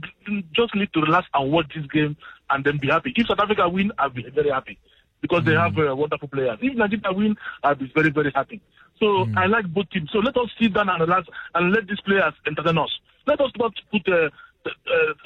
just 0.54 0.76
need 0.76 0.92
to 0.94 1.02
relax 1.02 1.28
and 1.34 1.52
watch 1.52 1.72
this 1.74 1.86
game 1.88 2.18
and 2.50 2.66
then 2.66 2.78
be 2.78 2.90
happy. 2.90 3.14
If 3.16 3.28
South 3.28 3.40
Africa 3.40 3.70
win, 3.70 3.94
I'll 3.98 4.10
be 4.10 4.30
very 4.30 4.50
happy 4.50 4.78
because 5.22 5.44
they 5.46 5.54
have 5.54 5.78
uh, 5.78 5.96
wonderful 5.96 6.28
players. 6.28 6.58
If 6.62 6.76
Nigeria 6.76 7.12
win, 7.12 7.36
I'll 7.64 7.76
be 7.76 7.92
very 7.94 8.10
very 8.10 8.32
happy. 8.34 8.62
So 9.00 9.28
I 9.38 9.46
like 9.46 9.66
both 9.74 9.90
teams. 9.92 10.10
So 10.12 10.20
let 10.20 10.36
us 10.36 10.50
sit 10.60 10.74
down 10.74 10.90
and 10.90 11.00
relax 11.00 11.28
and 11.56 11.72
let 11.72 11.88
these 11.88 12.02
players 12.02 12.34
entertain 12.46 12.78
us. 12.78 12.90
Let 13.28 13.40
us 13.40 13.52
not 13.58 13.74
put 13.92 14.08
uh, 14.10 14.30
uh, 14.66 14.70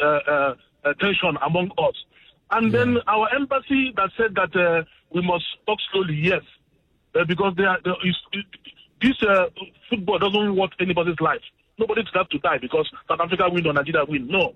uh, 0.01 0.06
uh, 0.06 0.56
uh, 0.86 0.93
tension 0.99 1.38
among 1.43 1.71
us. 1.77 1.95
And 2.51 2.71
then 2.71 2.97
our 3.08 3.34
embassy 3.34 3.91
that 3.97 4.12
said 4.15 4.36
that 4.36 4.56
uh, 4.56 4.84
we 5.12 5.21
must 5.21 5.45
talk 5.65 5.79
slowly, 5.91 6.13
yes, 6.15 6.43
uh, 7.15 7.25
because 7.25 7.56
they 7.58 7.63
are, 7.63 7.79
they, 7.84 7.89
is, 8.08 8.15
it, 8.34 8.45
this 9.01 9.21
uh, 9.23 9.45
football 9.89 10.19
doesn't 10.19 10.56
want 10.56 10.73
anybody's 10.79 11.19
life. 11.19 11.41
Nobody 11.79 12.03
deserves 12.03 12.29
to 12.29 12.38
die 12.39 12.60
because 12.60 12.88
South 13.08 13.19
Africa 13.19 13.49
win 13.49 13.65
or 13.65 13.73
Nigeria 13.73 14.06
win. 14.08 14.27
No. 14.27 14.53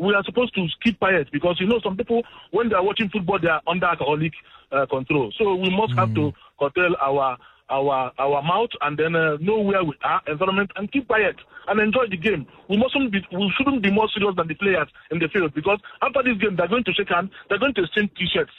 We 0.00 0.14
are 0.14 0.24
supposed 0.24 0.54
to 0.54 0.66
keep 0.82 0.98
quiet 0.98 1.28
because, 1.30 1.60
you 1.60 1.66
know, 1.66 1.78
some 1.84 1.94
people, 1.96 2.22
when 2.52 2.70
they 2.70 2.74
are 2.74 2.82
watching 2.82 3.10
football, 3.10 3.38
they 3.38 3.48
are 3.48 3.60
under 3.66 3.84
alcoholic 3.86 4.32
uh, 4.72 4.86
control. 4.86 5.30
So 5.38 5.54
we 5.56 5.68
must 5.68 5.92
have 5.94 6.14
to 6.14 6.32
curtail 6.58 6.96
our 7.02 7.36
our 7.68 8.10
our 8.18 8.42
mouth 8.42 8.70
and 8.80 8.96
then 8.98 9.14
uh, 9.14 9.36
know 9.40 9.60
where 9.60 9.84
we 9.84 9.94
are, 10.02 10.20
environment, 10.26 10.70
and 10.76 10.90
keep 10.90 11.06
quiet 11.06 11.36
and 11.68 11.78
enjoy 11.80 12.06
the 12.10 12.16
game. 12.16 12.46
We 12.68 12.78
mustn't 12.78 13.12
be, 13.12 13.20
we 13.30 13.52
shouldn't 13.56 13.82
be 13.82 13.90
more 13.92 14.08
serious 14.16 14.34
than 14.36 14.48
the 14.48 14.54
players 14.54 14.88
in 15.10 15.18
the 15.20 15.28
field 15.28 15.54
because 15.54 15.78
after 16.02 16.22
this 16.24 16.38
game, 16.38 16.56
they're 16.56 16.66
going 16.66 16.84
to 16.84 16.92
shake 16.94 17.10
hands, 17.10 17.30
they're 17.48 17.58
going 17.60 17.74
to 17.74 17.82
exchange 17.84 18.10
t-shirts. 18.18 18.50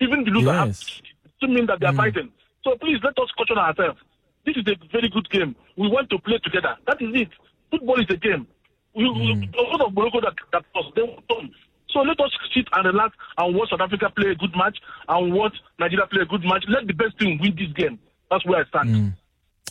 Even 0.00 0.22
the 0.24 0.30
loser 0.30 0.52
Yes. 0.52 1.00
to 1.40 1.48
mean 1.48 1.66
that 1.66 1.80
they're 1.80 1.92
fighting. 1.96 2.30
So 2.62 2.76
please 2.76 2.98
let 3.02 3.18
us 3.18 3.28
caution 3.36 3.58
ourselves. 3.58 3.98
This 4.46 4.56
is 4.56 4.64
a 4.68 4.76
very 4.92 5.08
good 5.08 5.28
game. 5.30 5.56
We 5.76 5.88
want 5.88 6.10
to 6.10 6.18
play 6.18 6.38
together. 6.44 6.76
That 6.86 7.00
is 7.00 7.08
it. 7.14 7.28
Football 7.70 8.00
is 8.00 8.06
a 8.10 8.16
game. 8.16 8.46
We, 8.94 9.08
we, 9.10 9.50
a 9.58 9.62
lot 9.62 9.80
of 9.86 9.94
Morocco 9.94 10.20
that, 10.20 10.34
that 10.52 10.64
was, 10.74 10.92
they. 10.96 11.02
So 11.90 12.00
let 12.00 12.20
us 12.20 12.30
sit 12.54 12.66
and 12.72 12.86
relax 12.86 13.16
and 13.38 13.54
watch 13.54 13.70
South 13.70 13.80
Africa 13.80 14.10
play 14.14 14.30
a 14.30 14.34
good 14.34 14.54
match 14.56 14.78
and 15.08 15.32
watch 15.32 15.54
Nigeria 15.78 16.06
play 16.06 16.22
a 16.22 16.26
good 16.26 16.44
match. 16.44 16.64
Let 16.68 16.86
the 16.86 16.92
best 16.94 17.18
team 17.18 17.38
win 17.40 17.54
this 17.56 17.72
game. 17.72 17.98
That's 18.30 18.46
where 18.46 18.60
I 18.64 18.68
stand. 18.68 19.14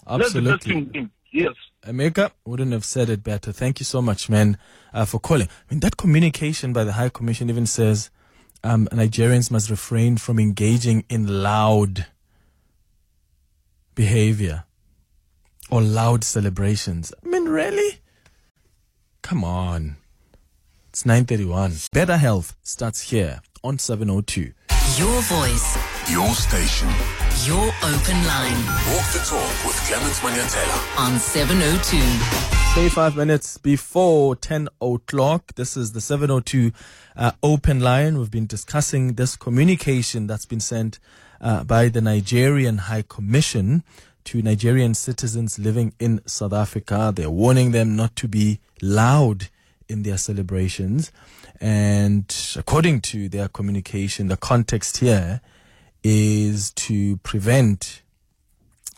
Absolutely. 0.08 0.41
Let 0.41 0.43
the 0.43 0.58
best 0.58 0.67
team 0.67 0.91
win. 0.93 1.12
Yes. 1.32 1.53
Emeka 1.86 2.32
wouldn't 2.45 2.73
have 2.73 2.84
said 2.84 3.10
it 3.10 3.23
better. 3.23 3.51
Thank 3.51 3.79
you 3.79 3.86
so 3.86 4.01
much, 4.01 4.29
man, 4.29 4.58
uh, 4.93 5.05
for 5.05 5.19
calling. 5.19 5.47
I 5.47 5.73
mean, 5.73 5.79
that 5.82 5.95
communication 5.95 6.73
by 6.73 6.84
the 6.84 6.93
High 6.93 7.10
Commission 7.10 7.49
even 7.49 7.65
says 7.65 8.10
um, 8.63 8.88
Nigerians 8.91 9.49
must 9.49 9.69
refrain 9.69 10.17
from 10.17 10.39
engaging 10.39 11.05
in 11.10 11.41
loud 11.43 12.08
behavior 13.95 14.65
or 15.69 15.82
loud 15.82 16.23
celebrations. 16.23 17.13
I 17.23 17.27
mean, 17.29 17.45
really? 17.45 17.99
Come 19.30 19.44
on. 19.44 19.98
It's 20.89 21.06
931. 21.06 21.74
Better 21.94 22.18
health 22.18 22.56
starts 22.63 23.12
here 23.12 23.42
on 23.63 23.78
702. 23.78 24.54
Your 24.98 25.22
voice, 25.22 25.78
Your 26.12 26.34
station. 26.34 26.89
your 27.46 27.68
open 27.84 28.18
line 28.26 28.58
Walk 28.89 29.06
the 29.13 29.22
talk 29.24 29.54
with 29.68 29.78
Clement 29.86 30.15
Manyatela. 30.24 30.98
on 30.98 31.20
702. 31.20 31.98
35 32.74 33.15
minutes 33.15 33.60
before 33.60 34.36
10 34.36 34.68
o'clock. 34.82 35.54
This 35.54 35.78
is 35.78 35.92
the 35.92 36.02
702 36.02 36.72
uh, 37.15 37.32
open 37.44 37.82
line. 37.82 38.18
We've 38.18 38.32
been 38.32 38.48
discussing 38.48 39.13
this 39.13 39.36
communication 39.36 40.26
that's 40.26 40.48
been 40.48 40.60
sent 40.60 40.98
uh, 41.39 41.63
by 41.65 41.89
the 41.89 42.02
Nigerian 42.02 42.80
High 42.80 43.04
Commission 43.08 43.84
to 44.30 44.44
Nigerian 44.44 44.94
citizens 44.94 45.58
living 45.58 45.92
in 46.00 46.22
South 46.28 46.54
Africa. 46.54 47.12
They're 47.15 47.32
warning 47.32 47.72
them 47.72 47.96
not 47.96 48.15
to 48.18 48.28
be 48.28 48.60
loud 48.80 49.48
in 49.88 50.04
their 50.04 50.20
celebrations. 50.20 51.12
And 51.60 52.32
according 52.56 53.02
to 53.10 53.28
their 53.28 53.48
communication, 53.48 54.28
the 54.28 54.38
context 54.38 54.98
here 54.98 55.42
is 56.04 56.72
to 56.74 57.18
prevent 57.18 58.04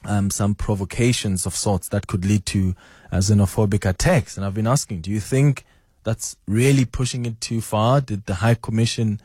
um, 0.03 0.31
some 0.31 0.53
provocations 0.53 1.45
of 1.45 1.55
sorts 1.55 1.87
that 1.87 2.07
could 2.07 2.25
lead 2.25 2.45
to 2.47 2.75
uh, 3.09 3.19
xenophobic 3.19 3.89
attacks. 3.89 4.35
And 4.35 4.45
I've 4.45 4.53
been 4.53 4.67
asking, 4.67 4.99
do 4.99 5.11
you 5.11 5.21
think 5.21 5.63
that's 6.03 6.35
really 6.45 6.83
pushing 6.83 7.25
it 7.25 7.39
too 7.39 7.61
far? 7.61 8.01
Did 8.01 8.25
the 8.25 8.35
High 8.35 8.55
Commission, 8.55 9.21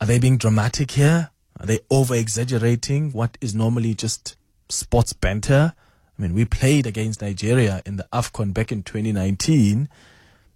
are 0.00 0.06
they 0.06 0.18
being 0.18 0.38
dramatic 0.38 0.92
here? 0.92 1.28
Are 1.60 1.66
they 1.66 1.80
over 1.90 2.14
exaggerating 2.14 3.12
what 3.12 3.36
is 3.42 3.54
normally 3.54 3.92
just 3.92 4.36
sports 4.68 5.12
banter? 5.12 5.74
I 6.18 6.22
mean, 6.22 6.34
we 6.34 6.44
played 6.44 6.86
against 6.86 7.20
Nigeria 7.20 7.82
in 7.84 7.96
the 7.96 8.06
AFCON 8.12 8.54
back 8.54 8.72
in 8.72 8.82
2019. 8.82 9.88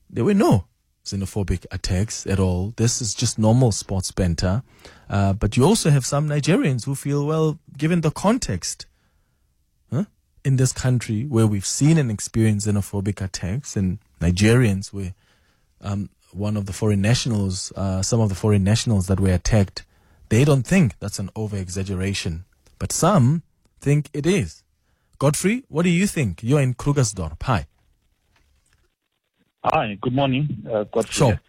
There 0.09 0.25
were 0.25 0.35
no 0.35 0.64
xenophobic 1.05 1.66
attacks 1.70 2.27
at 2.27 2.38
all. 2.38 2.73
This 2.77 3.01
is 3.01 3.14
just 3.14 3.38
normal 3.38 3.73
sports 3.73 4.11
banter. 4.12 4.62
Uh, 5.09 5.33
but 5.33 5.57
you 5.57 5.64
also 5.64 5.90
have 5.90 6.07
some 6.07 6.29
Nigerians 6.29 6.85
who 6.85 6.94
feel, 6.94 7.27
well, 7.27 7.59
given 7.77 8.01
the 8.01 8.11
context, 8.11 8.87
huh, 9.92 10.05
in 10.44 10.57
this 10.57 10.73
country 10.73 11.25
where 11.25 11.46
we've 11.46 11.66
seen 11.66 11.99
and 11.99 12.11
experienced 12.11 12.66
xenophobic 12.66 13.20
attacks 13.20 13.77
and 13.77 13.99
Nigerians 14.20 14.92
were 14.92 15.12
um, 15.81 16.11
one 16.33 16.57
of 16.57 16.66
the 16.66 16.73
foreign 16.73 17.01
nationals, 17.01 17.73
uh, 17.77 18.03
some 18.03 18.20
of 18.20 18.29
the 18.29 18.35
foreign 18.35 18.64
nationals 18.64 19.07
that 19.09 19.20
were 19.20 19.33
attacked, 19.33 19.85
they 20.29 20.44
don't 20.44 20.66
think 20.66 20.99
that's 21.01 21.18
an 21.18 21.31
over 21.35 21.57
exaggeration, 21.57 22.44
but 22.79 22.92
some 22.92 23.42
think 23.80 24.08
it 24.12 24.26
is. 24.26 24.62
Godfrey, 25.18 25.64
what 25.68 25.82
do 25.82 25.90
you 25.90 26.06
think? 26.06 26.42
You're 26.42 26.60
in 26.60 26.74
Krugersdorp. 26.74 27.42
Hi. 27.42 27.66
Hi, 29.64 29.98
good 30.00 30.14
morning, 30.14 30.64
uh, 30.72 30.84
Godfrey. 30.84 31.12
Sure. 31.12 31.40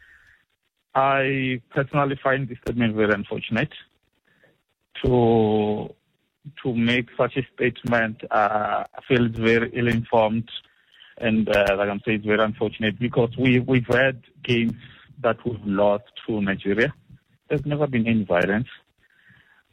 I 0.93 1.61
personally 1.69 2.19
find 2.21 2.49
this 2.49 2.57
statement 2.65 2.95
very 2.95 3.13
unfortunate. 3.13 3.71
To 5.03 5.93
to 6.61 6.75
make 6.75 7.07
such 7.15 7.37
a 7.37 7.43
statement, 7.55 8.23
uh, 8.29 8.83
I 8.93 9.01
feel 9.07 9.25
it's 9.27 9.39
very 9.39 9.71
ill-informed, 9.73 10.49
and 11.17 11.47
uh, 11.47 11.75
like 11.77 11.89
I'm 11.89 12.01
saying, 12.05 12.17
it's 12.17 12.25
very 12.25 12.43
unfortunate 12.43 12.99
because 12.99 13.29
we 13.37 13.59
we've 13.59 13.87
had 13.87 14.21
games 14.43 14.73
that 15.21 15.37
we've 15.45 15.65
lost 15.65 16.03
to 16.27 16.41
Nigeria. 16.41 16.93
There's 17.47 17.65
never 17.65 17.87
been 17.87 18.05
any 18.07 18.25
violence. 18.25 18.67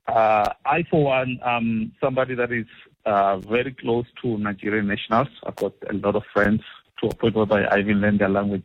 Uh, 0.08 0.48
I, 0.64 0.84
for 0.90 1.04
one, 1.04 1.38
am 1.44 1.92
somebody 2.00 2.34
that 2.34 2.50
is 2.50 2.66
uh, 3.04 3.36
very 3.38 3.72
close 3.72 4.06
to 4.22 4.38
Nigerian 4.38 4.88
nationals. 4.88 5.28
I've 5.44 5.56
got 5.56 5.74
a 5.88 5.92
lot 5.92 6.16
of 6.16 6.22
friends 6.32 6.62
to 7.00 7.08
a 7.08 7.14
point 7.14 7.36
where 7.36 7.72
I 7.72 7.80
even 7.80 8.00
learn 8.00 8.18
their 8.18 8.28
language. 8.30 8.64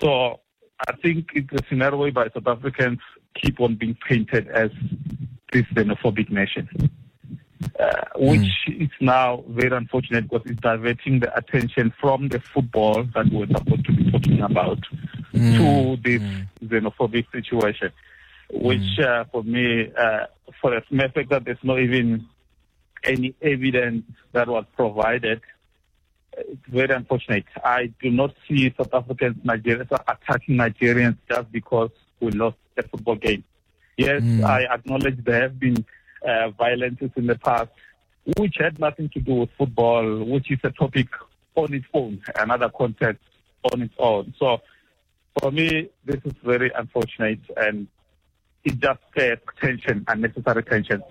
So 0.00 0.40
I 0.86 0.92
think 1.02 1.30
it's 1.34 1.52
a 1.52 1.66
scenario 1.68 1.96
whereby 1.96 2.28
South 2.34 2.46
Africans 2.46 2.98
keep 3.34 3.60
on 3.60 3.76
being 3.76 3.96
painted 4.06 4.48
as 4.48 4.70
this 5.52 5.64
xenophobic 5.74 6.30
nation, 6.30 6.68
uh, 7.80 8.04
which 8.16 8.50
mm. 8.68 8.82
is 8.82 8.90
now 9.00 9.44
very 9.48 9.74
unfortunate 9.74 10.28
because 10.28 10.42
it's 10.50 10.60
diverting 10.60 11.20
the 11.20 11.34
attention 11.36 11.92
from 11.98 12.28
the 12.28 12.40
football 12.40 13.04
that 13.14 13.26
we're 13.32 13.46
supposed 13.46 13.86
to 13.86 13.92
be 13.92 14.10
talking 14.10 14.40
about 14.42 14.80
mm. 15.32 15.56
to 15.56 16.02
this 16.02 16.20
mm. 16.20 16.46
xenophobic 16.64 17.30
situation, 17.32 17.90
which 18.50 18.98
uh, 18.98 19.24
for 19.32 19.42
me, 19.42 19.92
uh, 19.96 20.26
for 20.60 20.70
the 20.70 20.82
mere 20.90 21.08
fact 21.08 21.30
that 21.30 21.44
there's 21.44 21.62
not 21.62 21.78
even 21.80 22.26
any 23.04 23.34
evidence 23.42 24.04
that 24.32 24.48
was 24.48 24.64
provided 24.74 25.40
it's 26.36 26.66
very 26.68 26.94
unfortunate. 26.94 27.44
I 27.64 27.92
do 28.00 28.10
not 28.10 28.34
see 28.46 28.72
South 28.76 28.92
Africans, 28.92 29.36
Nigerians 29.44 29.90
attacking 30.06 30.56
Nigerians 30.56 31.16
just 31.28 31.50
because 31.50 31.90
we 32.20 32.30
lost 32.32 32.56
a 32.76 32.82
football 32.82 33.16
game. 33.16 33.44
Yes, 33.96 34.22
mm. 34.22 34.44
I 34.44 34.64
acknowledge 34.64 35.24
there 35.24 35.42
have 35.42 35.58
been 35.58 35.84
uh, 36.26 36.50
violences 36.50 37.10
in 37.16 37.26
the 37.26 37.36
past, 37.36 37.70
which 38.36 38.56
had 38.58 38.78
nothing 38.78 39.08
to 39.10 39.20
do 39.20 39.34
with 39.34 39.50
football, 39.56 40.24
which 40.24 40.50
is 40.50 40.58
a 40.64 40.70
topic 40.70 41.08
on 41.54 41.72
its 41.72 41.86
own, 41.94 42.20
another 42.38 42.70
context 42.76 43.22
on 43.72 43.82
its 43.82 43.94
own. 43.98 44.34
So 44.38 44.60
for 45.40 45.50
me, 45.50 45.88
this 46.04 46.20
is 46.24 46.34
very 46.44 46.70
unfortunate 46.74 47.40
and 47.56 47.88
it 48.66 48.80
just 48.80 49.00
creates 49.12 49.42
tension, 49.60 50.04
unnecessary 50.08 50.62
tension. 50.64 51.02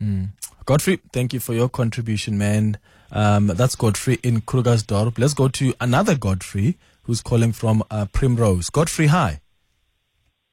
Mm. 0.00 0.28
Godfrey, 0.64 1.00
thank 1.12 1.34
you 1.34 1.40
for 1.40 1.52
your 1.52 1.68
contribution, 1.68 2.38
man. 2.38 2.78
Um, 3.10 3.48
that's 3.48 3.74
Godfrey 3.74 4.20
in 4.22 4.40
Krugersdorp. 4.42 5.18
Let's 5.18 5.34
go 5.34 5.48
to 5.48 5.74
another 5.80 6.16
Godfrey 6.16 6.78
who's 7.02 7.20
calling 7.22 7.52
from 7.52 7.82
uh, 7.90 8.06
Primrose. 8.12 8.70
Godfrey, 8.70 9.08
hi. 9.08 9.40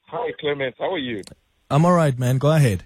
Hi, 0.08 0.32
Clement. 0.39 0.73
How 0.80 0.93
are 0.93 0.97
you? 0.97 1.21
I'm 1.69 1.86
all 1.86 1.93
right, 1.93 2.17
man. 2.17 2.39
Go 2.39 2.51
ahead. 2.51 2.86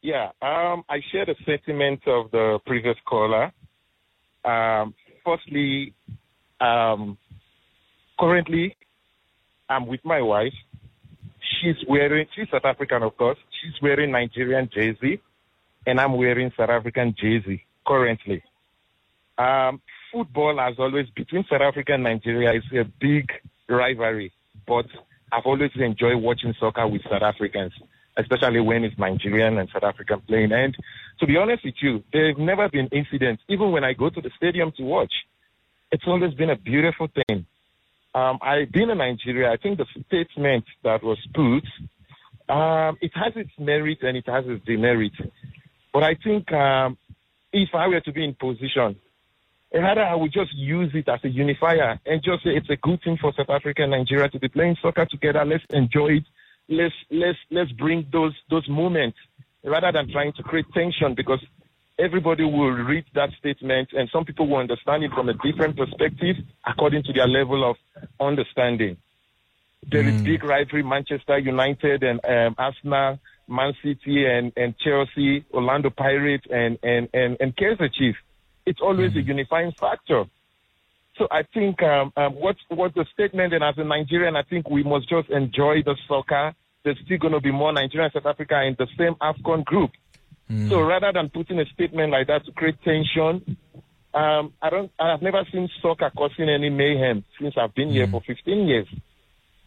Yeah, 0.00 0.30
um, 0.40 0.84
I 0.88 1.00
share 1.10 1.26
the 1.26 1.34
sentiment 1.44 2.06
of 2.06 2.30
the 2.30 2.60
previous 2.64 2.96
caller. 3.04 3.50
Um, 4.44 4.94
firstly, 5.24 5.92
um, 6.60 7.18
currently, 8.20 8.76
I'm 9.68 9.86
with 9.86 10.04
my 10.04 10.22
wife. 10.22 10.54
She's 11.60 11.76
wearing, 11.88 12.26
she's 12.34 12.48
South 12.50 12.64
African, 12.64 13.02
of 13.02 13.16
course. 13.16 13.38
She's 13.60 13.80
wearing 13.80 14.12
Nigerian 14.12 14.68
jersey, 14.72 15.20
and 15.86 16.00
I'm 16.00 16.16
wearing 16.16 16.52
South 16.56 16.70
African 16.70 17.14
jersey 17.18 17.64
currently. 17.86 18.42
Um, 19.38 19.80
football 20.12 20.60
as 20.60 20.74
always, 20.78 21.06
between 21.14 21.44
South 21.50 21.62
Africa 21.62 21.94
and 21.94 22.04
Nigeria, 22.04 22.52
is 22.52 22.64
a 22.72 22.84
big 23.00 23.30
rivalry. 23.68 24.32
But 24.66 24.86
I've 25.32 25.46
always 25.46 25.70
enjoyed 25.76 26.22
watching 26.22 26.54
soccer 26.58 26.86
with 26.86 27.02
South 27.10 27.22
Africans, 27.22 27.72
especially 28.16 28.60
when 28.60 28.84
it's 28.84 28.98
Nigerian 28.98 29.58
and 29.58 29.68
South 29.72 29.84
African 29.84 30.20
playing. 30.26 30.52
And 30.52 30.76
to 31.20 31.26
be 31.26 31.36
honest 31.36 31.64
with 31.64 31.74
you, 31.80 32.02
there 32.12 32.28
have 32.28 32.38
never 32.38 32.68
been 32.68 32.88
incidents, 32.88 33.42
even 33.48 33.70
when 33.72 33.84
I 33.84 33.92
go 33.92 34.10
to 34.10 34.20
the 34.20 34.30
stadium 34.36 34.72
to 34.76 34.82
watch. 34.82 35.12
It's 35.90 36.04
always 36.06 36.34
been 36.34 36.50
a 36.50 36.56
beautiful 36.56 37.08
thing. 37.08 37.46
Um, 38.14 38.38
I've 38.42 38.72
been 38.72 38.90
in 38.90 38.98
Nigeria. 38.98 39.50
I 39.52 39.56
think 39.56 39.78
the 39.78 39.86
statement 40.06 40.64
that 40.82 41.02
was 41.02 41.18
put, 41.34 41.64
um, 42.52 42.96
it 43.00 43.12
has 43.14 43.32
its 43.36 43.50
merit 43.58 43.98
and 44.02 44.16
it 44.16 44.24
has 44.26 44.44
its 44.46 44.64
demerit. 44.64 45.12
But 45.92 46.02
I 46.02 46.14
think 46.22 46.50
um, 46.52 46.96
if 47.52 47.68
I 47.74 47.88
were 47.88 48.00
to 48.00 48.12
be 48.12 48.24
in 48.24 48.34
position 48.34 48.96
rather 49.72 50.02
I 50.02 50.14
would 50.14 50.32
just 50.32 50.54
use 50.54 50.90
it 50.94 51.08
as 51.08 51.20
a 51.24 51.28
unifier 51.28 52.00
and 52.06 52.22
just 52.22 52.44
say 52.44 52.50
it's 52.50 52.70
a 52.70 52.76
good 52.76 53.00
thing 53.02 53.18
for 53.20 53.32
South 53.36 53.50
Africa 53.50 53.82
and 53.82 53.90
Nigeria 53.90 54.28
to 54.30 54.38
be 54.38 54.48
playing 54.48 54.76
soccer 54.80 55.06
together. 55.06 55.44
Let's 55.44 55.64
enjoy 55.70 56.18
it. 56.18 56.24
Let's 56.68 56.94
let's 57.10 57.38
let's 57.50 57.72
bring 57.72 58.06
those 58.12 58.34
those 58.50 58.68
moments 58.68 59.18
rather 59.64 59.90
than 59.92 60.10
trying 60.10 60.32
to 60.34 60.42
create 60.42 60.66
tension 60.74 61.14
because 61.14 61.44
everybody 61.98 62.44
will 62.44 62.70
read 62.70 63.04
that 63.14 63.30
statement 63.38 63.88
and 63.92 64.08
some 64.12 64.24
people 64.24 64.46
will 64.48 64.58
understand 64.58 65.04
it 65.04 65.12
from 65.12 65.28
a 65.28 65.34
different 65.34 65.76
perspective 65.76 66.36
according 66.66 67.02
to 67.04 67.12
their 67.12 67.28
level 67.28 67.68
of 67.68 67.76
understanding. 68.20 68.96
There 69.90 70.02
mm. 70.02 70.14
is 70.14 70.22
big 70.22 70.44
rivalry, 70.44 70.82
Manchester 70.82 71.38
United 71.38 72.02
and 72.02 72.20
um, 72.24 72.54
Arsenal, 72.58 73.18
Man 73.48 73.72
City 73.82 74.26
and, 74.26 74.52
and 74.56 74.76
Chelsea, 74.78 75.44
Orlando 75.52 75.90
Pirates 75.90 76.46
and, 76.50 76.78
and, 76.82 77.08
and, 77.14 77.36
and 77.40 77.56
Kaizer 77.56 77.92
Chiefs 77.92 78.18
it's 78.68 78.80
always 78.82 79.10
mm-hmm. 79.12 79.20
a 79.20 79.34
unifying 79.34 79.72
factor. 79.72 80.24
So 81.16 81.26
I 81.30 81.42
think 81.54 81.82
um, 81.82 82.12
um, 82.16 82.34
what's 82.34 82.60
what's 82.68 82.94
the 82.94 83.06
statement? 83.12 83.54
And 83.54 83.64
as 83.64 83.74
a 83.78 83.84
Nigerian, 83.84 84.36
I 84.36 84.42
think 84.42 84.68
we 84.68 84.82
must 84.82 85.08
just 85.08 85.30
enjoy 85.30 85.82
the 85.82 85.96
soccer. 86.06 86.54
There's 86.84 86.98
still 87.04 87.18
going 87.18 87.32
to 87.32 87.40
be 87.40 87.50
more 87.50 87.72
Nigeria 87.72 88.04
and 88.04 88.12
South 88.12 88.30
Africa 88.30 88.62
in 88.62 88.76
the 88.78 88.86
same 88.96 89.14
AFCON 89.16 89.64
group. 89.64 89.90
Mm. 90.50 90.70
So 90.70 90.80
rather 90.80 91.12
than 91.12 91.28
putting 91.28 91.60
a 91.60 91.66
statement 91.66 92.12
like 92.12 92.26
that 92.28 92.44
to 92.46 92.52
create 92.52 92.82
tension, 92.82 93.56
um, 94.14 94.52
I 94.62 94.70
don't. 94.70 94.90
I 94.98 95.10
have 95.10 95.22
never 95.22 95.44
seen 95.52 95.68
soccer 95.82 96.10
causing 96.16 96.48
any 96.48 96.70
mayhem 96.70 97.24
since 97.40 97.54
I've 97.58 97.74
been 97.74 97.88
mm. 97.88 97.92
here 97.92 98.06
for 98.08 98.22
15 98.26 98.66
years. 98.66 98.86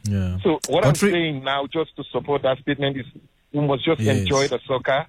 Yeah. 0.03 0.37
So 0.43 0.59
what 0.67 0.83
Country- 0.83 1.09
I'm 1.09 1.13
saying 1.13 1.43
now, 1.43 1.67
just 1.67 1.95
to 1.97 2.03
support 2.11 2.41
that 2.41 2.57
statement, 2.59 2.97
is 2.97 3.05
we 3.53 3.65
must 3.65 3.85
just 3.85 4.01
yes. 4.01 4.17
enjoy 4.17 4.47
the 4.47 4.59
soccer. 4.65 5.05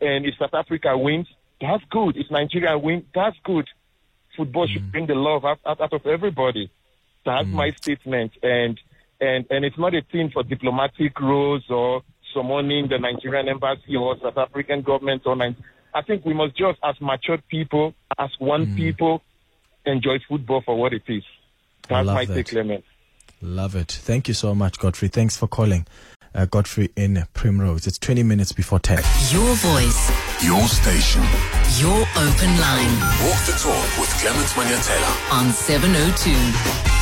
And 0.00 0.24
if 0.26 0.36
South 0.38 0.54
Africa 0.54 0.96
wins, 0.96 1.26
that's 1.60 1.82
good. 1.90 2.16
If 2.16 2.30
Nigeria 2.30 2.78
wins, 2.78 3.04
that's 3.14 3.36
good. 3.44 3.68
Football 4.36 4.68
mm. 4.68 4.72
should 4.72 4.92
bring 4.92 5.06
the 5.06 5.14
love 5.14 5.44
out, 5.44 5.58
out, 5.66 5.80
out 5.80 5.92
of 5.92 6.06
everybody. 6.06 6.70
That's 7.24 7.48
mm. 7.48 7.52
my 7.52 7.72
statement. 7.72 8.32
And, 8.42 8.78
and, 9.20 9.44
and 9.50 9.64
it's 9.64 9.78
not 9.78 9.94
a 9.94 10.02
thing 10.12 10.30
for 10.32 10.44
diplomatic 10.44 11.18
roles 11.20 11.64
or 11.68 12.02
summoning 12.34 12.88
the 12.88 12.98
Nigerian 12.98 13.48
embassy 13.48 13.96
or 13.96 14.16
South 14.22 14.36
African 14.36 14.82
government 14.82 15.22
or 15.26 15.36
I 15.94 16.02
think 16.02 16.24
we 16.24 16.34
must 16.34 16.56
just, 16.56 16.78
as 16.84 16.94
matured 17.00 17.42
people, 17.48 17.94
as 18.18 18.30
one 18.38 18.66
mm. 18.66 18.76
people, 18.76 19.22
enjoy 19.86 20.18
football 20.28 20.62
for 20.64 20.76
what 20.78 20.92
it 20.92 21.02
is. 21.08 21.22
That's 21.88 22.06
my 22.06 22.24
take, 22.24 22.48
Clement. 22.48 22.84
Love 23.40 23.74
it. 23.74 23.90
Thank 23.90 24.28
you 24.28 24.34
so 24.34 24.54
much, 24.54 24.78
Godfrey. 24.78 25.08
Thanks 25.08 25.36
for 25.36 25.46
calling 25.46 25.86
uh, 26.34 26.46
Godfrey 26.46 26.90
in 26.96 27.24
Primrose. 27.34 27.86
It's 27.86 27.98
20 27.98 28.22
minutes 28.22 28.52
before 28.52 28.78
10. 28.78 28.98
Your 29.30 29.54
voice. 29.54 30.10
Your 30.44 30.62
station. 30.68 31.22
Your 31.80 32.00
open 32.16 32.60
line. 32.60 33.00
Walk 33.24 33.40
the 33.46 33.58
talk 33.60 33.98
with 33.98 34.10
Clement 34.20 34.48
Manyatela. 34.48 35.32
On 35.32 35.52
702. 35.52 36.97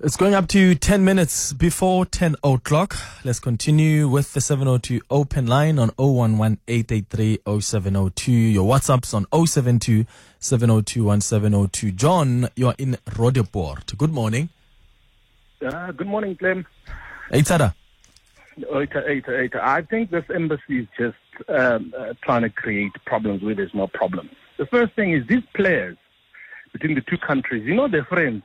It's 0.00 0.16
going 0.16 0.32
up 0.32 0.46
to 0.48 0.76
10 0.76 1.04
minutes 1.04 1.52
before 1.52 2.06
10 2.06 2.36
o'clock. 2.44 2.94
Let's 3.24 3.40
continue 3.40 4.06
with 4.06 4.32
the 4.32 4.40
702 4.40 5.00
open 5.10 5.48
line 5.48 5.76
on 5.80 5.90
011 5.98 6.60
0702. 6.68 8.30
Your 8.30 8.64
WhatsApps 8.64 9.12
on 9.12 9.26
072 9.46 10.06
702 10.38 11.04
1702. 11.04 11.90
John, 11.90 12.48
you're 12.54 12.76
in 12.78 12.96
Roodepoort. 13.06 13.98
Good 13.98 14.12
morning. 14.12 14.50
Uh, 15.66 15.90
good 15.90 16.06
morning, 16.06 16.36
Clem. 16.36 16.64
Hey, 17.32 17.40
Tada. 17.40 17.74
I 18.70 19.82
think 19.82 20.12
this 20.12 20.24
embassy 20.32 20.82
is 20.82 20.86
just 20.96 21.16
um, 21.48 21.92
uh, 21.98 22.14
trying 22.22 22.42
to 22.42 22.50
create 22.50 22.92
problems 23.04 23.42
where 23.42 23.56
there's 23.56 23.74
no 23.74 23.88
problem. 23.88 24.30
The 24.58 24.66
first 24.66 24.94
thing 24.94 25.12
is 25.12 25.26
these 25.26 25.42
players 25.56 25.96
between 26.72 26.94
the 26.94 27.00
two 27.00 27.18
countries, 27.18 27.66
you 27.66 27.74
know, 27.74 27.88
they're 27.88 28.04
friends. 28.04 28.44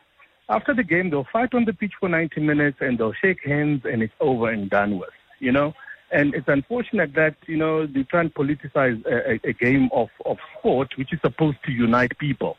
After 0.56 0.74
the 0.76 0.84
game, 0.84 1.10
they'll 1.10 1.28
fight 1.32 1.54
on 1.56 1.66
the 1.66 1.74
pitch 1.74 1.94
for 2.00 2.08
90 2.08 2.42
minutes 2.42 2.78
and 2.80 2.98
they'll 2.98 3.14
shake 3.14 3.44
hands 3.44 3.82
and 3.86 4.04
it's 4.04 4.14
over 4.20 4.50
and 4.50 4.70
done 4.70 5.00
with, 5.00 5.10
you 5.40 5.52
know. 5.52 5.74
And 6.12 6.36
it's 6.36 6.48
unfortunate 6.48 7.16
that, 7.16 7.36
you 7.48 7.58
know, 7.58 7.88
they 7.88 8.04
try 8.04 8.22
and 8.22 8.32
politicize 8.32 9.04
a, 9.08 9.40
a, 9.48 9.54
game 9.54 9.90
of, 9.92 10.10
of 10.28 10.38
sport 10.60 10.96
which 10.96 11.12
is 11.12 11.20
supposed 11.22 11.58
to 11.66 11.72
unite 11.72 12.16
people. 12.20 12.58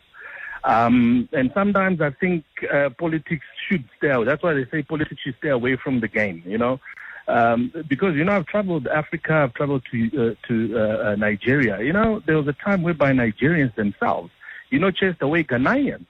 Um, 0.64 1.28
and 1.32 1.52
sometimes 1.54 2.00
I 2.00 2.10
think 2.10 2.44
uh, 2.72 2.90
politics 2.98 3.46
should 3.68 3.84
stay 3.98 4.10
away. 4.10 4.24
That's 4.24 4.42
why 4.42 4.54
they 4.54 4.66
say 4.72 4.82
politics 4.82 5.20
should 5.22 5.36
stay 5.38 5.50
away 5.50 5.76
from 5.76 6.00
the 6.00 6.08
game, 6.08 6.42
you 6.44 6.58
know. 6.58 6.80
Um, 7.28 7.72
because, 7.88 8.16
you 8.16 8.24
know, 8.24 8.32
I've 8.32 8.46
traveled 8.46 8.88
Africa, 8.88 9.34
I've 9.34 9.54
traveled 9.54 9.84
to, 9.92 10.06
uh, 10.06 10.48
to 10.48 10.78
uh, 10.78 10.80
uh, 10.80 11.16
Nigeria. 11.16 11.80
You 11.80 11.92
know, 11.92 12.20
there 12.26 12.36
was 12.36 12.48
a 12.48 12.54
time 12.54 12.82
whereby 12.82 13.12
Nigerians 13.12 13.74
themselves, 13.76 14.30
you 14.70 14.80
know, 14.80 14.90
chased 14.90 15.22
away 15.22 15.44
Ghanaians 15.44 16.06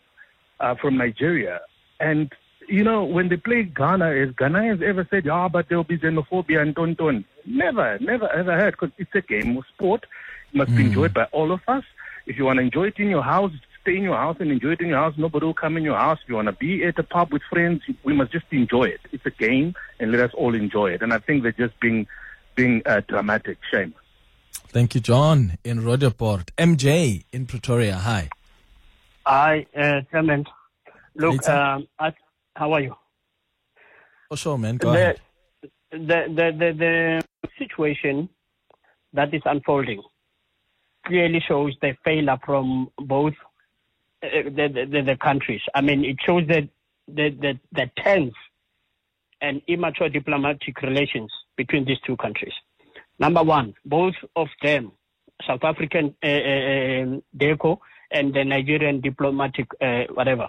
uh, 0.60 0.74
from 0.76 0.96
Nigeria. 0.96 1.60
And, 2.00 2.32
you 2.68 2.84
know, 2.84 3.04
when 3.04 3.28
they 3.28 3.36
play 3.36 3.62
Ghana, 3.62 4.14
has 4.14 4.30
Ghanaians 4.30 4.82
ever 4.82 5.06
said, 5.10 5.28
ah, 5.28 5.48
but 5.48 5.68
there 5.68 5.78
will 5.78 5.84
be 5.84 5.98
xenophobia 5.98 6.60
and 6.60 6.74
tonton? 6.74 7.24
Never, 7.46 7.98
never 8.00 8.28
ever 8.30 8.52
heard, 8.58 8.72
because 8.72 8.90
it's 8.98 9.14
a 9.14 9.20
game 9.20 9.56
of 9.56 9.64
sport. 9.74 10.06
It 10.52 10.58
must 10.58 10.74
be 10.74 10.84
enjoyed 10.84 11.14
by 11.14 11.24
all 11.24 11.52
of 11.52 11.60
us. 11.68 11.84
If 12.26 12.38
you 12.38 12.44
want 12.44 12.58
to 12.58 12.62
enjoy 12.62 12.88
it 12.88 12.98
in 12.98 13.08
your 13.08 13.22
house, 13.22 13.52
stay 13.82 13.96
in 13.96 14.02
your 14.02 14.16
house 14.16 14.36
and 14.40 14.50
enjoy 14.50 14.72
it 14.72 14.80
in 14.80 14.88
your 14.88 14.98
house. 14.98 15.14
Nobody 15.18 15.44
will 15.44 15.54
come 15.54 15.76
in 15.76 15.84
your 15.84 15.96
house. 15.96 16.18
If 16.22 16.28
you 16.28 16.36
want 16.36 16.46
to 16.46 16.52
be 16.52 16.84
at 16.84 16.98
a 16.98 17.02
pub 17.02 17.32
with 17.32 17.42
friends, 17.50 17.82
we 18.02 18.14
must 18.14 18.32
just 18.32 18.46
enjoy 18.50 18.84
it. 18.84 19.00
It's 19.12 19.26
a 19.26 19.30
game, 19.30 19.74
and 20.00 20.10
let 20.10 20.20
us 20.20 20.30
all 20.34 20.54
enjoy 20.54 20.92
it. 20.92 21.02
And 21.02 21.12
I 21.12 21.18
think 21.18 21.42
they're 21.42 21.52
just 21.52 21.78
being 21.80 22.06
being 22.54 22.82
uh, 22.86 23.02
dramatic. 23.06 23.58
Shame. 23.70 23.94
Thank 24.68 24.94
you, 24.94 25.00
John 25.00 25.58
in 25.64 25.84
Roodepoort. 25.84 26.52
MJ 26.56 27.24
in 27.32 27.46
Pretoria. 27.46 27.96
Hi. 27.96 28.30
Hi, 29.26 29.66
uh, 29.76 30.00
Clement. 30.10 30.48
Look, 31.16 31.48
um, 31.48 31.86
I, 31.98 32.12
how 32.56 32.72
are 32.72 32.80
you? 32.80 32.94
Oh, 34.30 34.36
sure, 34.36 34.58
man. 34.58 34.76
Go 34.76 34.92
the, 34.92 34.98
ahead. 34.98 35.20
the, 35.90 35.98
the, 35.98 36.52
the, 36.58 36.72
the 36.78 37.22
situation 37.58 38.28
that 39.12 39.32
is 39.32 39.42
unfolding 39.44 40.02
clearly 41.06 41.40
shows 41.46 41.74
the 41.82 41.96
failure 42.04 42.38
from 42.44 42.90
both 42.98 43.34
uh, 44.22 44.28
the, 44.44 44.88
the, 44.90 45.02
the 45.02 45.16
countries. 45.16 45.60
I 45.74 45.80
mean, 45.82 46.04
it 46.04 46.16
shows 46.24 46.46
that 46.48 46.68
the, 47.06 47.30
the, 47.30 47.58
the 47.72 47.90
tense 48.02 48.34
and 49.40 49.60
immature 49.68 50.08
diplomatic 50.08 50.80
relations 50.82 51.30
between 51.56 51.84
these 51.84 52.00
two 52.06 52.16
countries. 52.16 52.54
Number 53.18 53.42
one, 53.42 53.74
both 53.84 54.14
of 54.34 54.48
them, 54.62 54.92
South 55.46 55.62
African 55.62 56.14
uh, 56.24 56.26
uh, 56.26 57.20
DIRCO 57.36 57.78
and 58.10 58.34
the 58.34 58.44
Nigerian 58.44 59.00
diplomatic 59.00 59.66
uh, 59.80 60.04
whatever, 60.14 60.48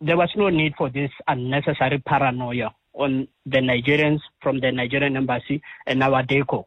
there 0.00 0.16
was 0.16 0.30
no 0.36 0.48
need 0.48 0.74
for 0.76 0.88
this 0.90 1.10
unnecessary 1.28 1.98
paranoia 1.98 2.70
on 2.94 3.28
the 3.46 3.58
Nigerians 3.58 4.20
from 4.42 4.60
the 4.60 4.72
Nigerian 4.72 5.16
embassy 5.16 5.62
and 5.86 6.02
our 6.02 6.22
DIRCO. 6.22 6.66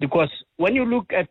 Because 0.00 0.30
when 0.56 0.74
you 0.74 0.84
look 0.84 1.12
at 1.12 1.28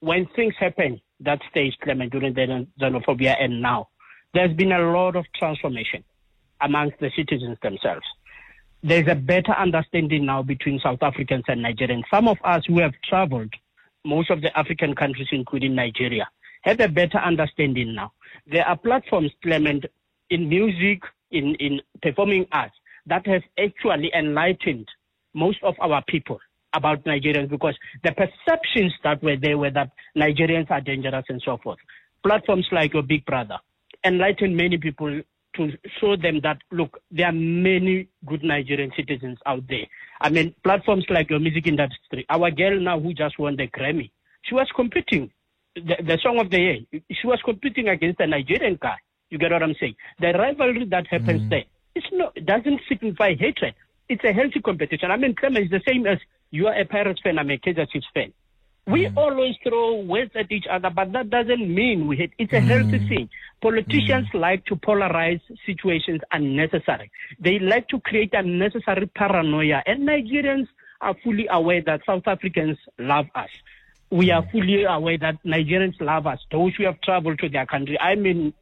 when 0.00 0.26
things 0.36 0.54
happen 0.60 1.00
that 1.20 1.40
stage, 1.50 1.74
Clement, 1.82 2.12
during 2.12 2.34
the 2.34 2.66
xenophobia 2.80 3.42
and 3.42 3.62
now, 3.62 3.88
there's 4.34 4.54
been 4.54 4.72
a 4.72 4.92
lot 4.92 5.16
of 5.16 5.24
transformation 5.34 6.04
amongst 6.60 6.98
the 7.00 7.10
citizens 7.16 7.56
themselves. 7.62 8.04
There's 8.82 9.08
a 9.08 9.14
better 9.14 9.52
understanding 9.52 10.26
now 10.26 10.42
between 10.42 10.78
South 10.80 11.02
Africans 11.02 11.44
and 11.48 11.64
Nigerians. 11.64 12.02
Some 12.12 12.28
of 12.28 12.36
us 12.44 12.64
who 12.66 12.80
have 12.80 12.92
traveled, 13.08 13.54
most 14.04 14.30
of 14.30 14.42
the 14.42 14.56
African 14.58 14.94
countries, 14.94 15.28
including 15.32 15.74
Nigeria, 15.74 16.28
have 16.62 16.80
a 16.80 16.88
better 16.88 17.18
understanding 17.18 17.94
now. 17.94 18.12
There 18.46 18.66
are 18.66 18.76
platforms, 18.76 19.30
Clement, 19.42 19.86
in 20.30 20.48
music, 20.48 21.02
in, 21.30 21.54
in 21.56 21.80
performing 22.02 22.46
arts, 22.52 22.74
that 23.06 23.26
has 23.26 23.42
actually 23.58 24.10
enlightened 24.16 24.88
most 25.34 25.58
of 25.62 25.74
our 25.80 26.02
people 26.08 26.38
about 26.74 27.04
Nigerians 27.04 27.48
because 27.50 27.76
the 28.02 28.12
perceptions 28.12 28.92
that 29.04 29.22
were 29.22 29.36
there 29.36 29.58
were 29.58 29.70
that 29.70 29.90
Nigerians 30.16 30.70
are 30.70 30.80
dangerous 30.80 31.24
and 31.28 31.40
so 31.44 31.58
forth. 31.62 31.78
Platforms 32.22 32.66
like 32.72 32.94
your 32.94 33.02
Big 33.02 33.24
Brother 33.26 33.58
enlightened 34.04 34.56
many 34.56 34.78
people 34.78 35.20
to 35.56 35.70
show 36.00 36.16
them 36.16 36.40
that, 36.42 36.58
look, 36.72 36.98
there 37.10 37.26
are 37.26 37.32
many 37.32 38.08
good 38.26 38.42
Nigerian 38.42 38.90
citizens 38.96 39.38
out 39.46 39.62
there. 39.68 39.86
I 40.20 40.30
mean, 40.30 40.54
platforms 40.64 41.04
like 41.08 41.30
your 41.30 41.38
music 41.38 41.66
industry. 41.66 42.26
Our 42.28 42.50
girl 42.50 42.80
now 42.80 42.98
who 42.98 43.14
just 43.14 43.38
won 43.38 43.56
the 43.56 43.68
Grammy, 43.68 44.10
she 44.42 44.54
was 44.54 44.68
competing, 44.74 45.30
the, 45.76 45.96
the 46.02 46.18
song 46.22 46.38
of 46.40 46.50
the 46.50 46.58
year, 46.58 46.78
she 46.92 47.26
was 47.26 47.40
competing 47.44 47.88
against 47.88 48.20
a 48.20 48.26
Nigerian 48.26 48.78
guy. 48.80 48.96
You 49.30 49.38
get 49.38 49.52
what 49.52 49.62
I'm 49.62 49.74
saying? 49.80 49.96
The 50.20 50.32
rivalry 50.32 50.86
that 50.90 51.06
happens 51.06 51.42
mm. 51.42 51.50
there, 51.50 51.64
it's 51.94 52.06
not, 52.12 52.36
it 52.36 52.46
doesn't 52.46 52.80
signify 52.88 53.34
hatred. 53.34 53.74
It's 54.08 54.24
a 54.24 54.32
healthy 54.32 54.60
competition. 54.60 55.10
I 55.10 55.16
mean, 55.16 55.34
Clement 55.34 55.64
is 55.64 55.70
the 55.70 55.80
same 55.86 56.06
as 56.06 56.18
you 56.50 56.66
are 56.66 56.78
a 56.78 56.84
Pirates 56.84 57.20
fan, 57.22 57.38
I'm 57.38 57.50
a 57.50 57.58
Kaizer 57.58 57.90
Chiefs 57.90 58.06
fan. 58.14 58.32
We 58.86 59.06
mm. 59.06 59.16
always 59.16 59.54
throw 59.66 60.00
words 60.00 60.32
at 60.34 60.52
each 60.52 60.66
other, 60.70 60.90
but 60.90 61.12
that 61.12 61.30
doesn't 61.30 61.74
mean 61.74 62.06
we 62.06 62.16
hate. 62.16 62.32
It's 62.38 62.52
a 62.52 62.56
mm. 62.56 62.66
healthy 62.66 63.08
thing. 63.08 63.30
Politicians 63.62 64.26
like 64.34 64.64
to 64.66 64.76
polarize 64.76 65.40
situations 65.64 66.20
unnecessary. 66.30 67.10
They 67.40 67.58
like 67.58 67.88
to 67.88 68.00
create 68.00 68.34
unnecessary 68.34 69.06
paranoia, 69.06 69.82
and 69.86 70.06
Nigerians 70.06 70.68
are 71.00 71.14
fully 71.24 71.46
aware 71.50 71.82
that 71.86 72.02
South 72.06 72.26
Africans 72.26 72.76
love 72.98 73.26
us. 73.34 73.48
We 74.10 74.30
are 74.30 74.46
fully 74.52 74.84
aware 74.84 75.18
that 75.18 75.42
Nigerians 75.44 75.98
love 76.00 76.26
us. 76.26 76.40
Those 76.52 76.74
who 76.76 76.84
have 76.84 77.00
traveled 77.00 77.38
to 77.38 77.48
their 77.48 77.66
country. 77.66 77.98
I 77.98 78.14
mean, 78.16 78.52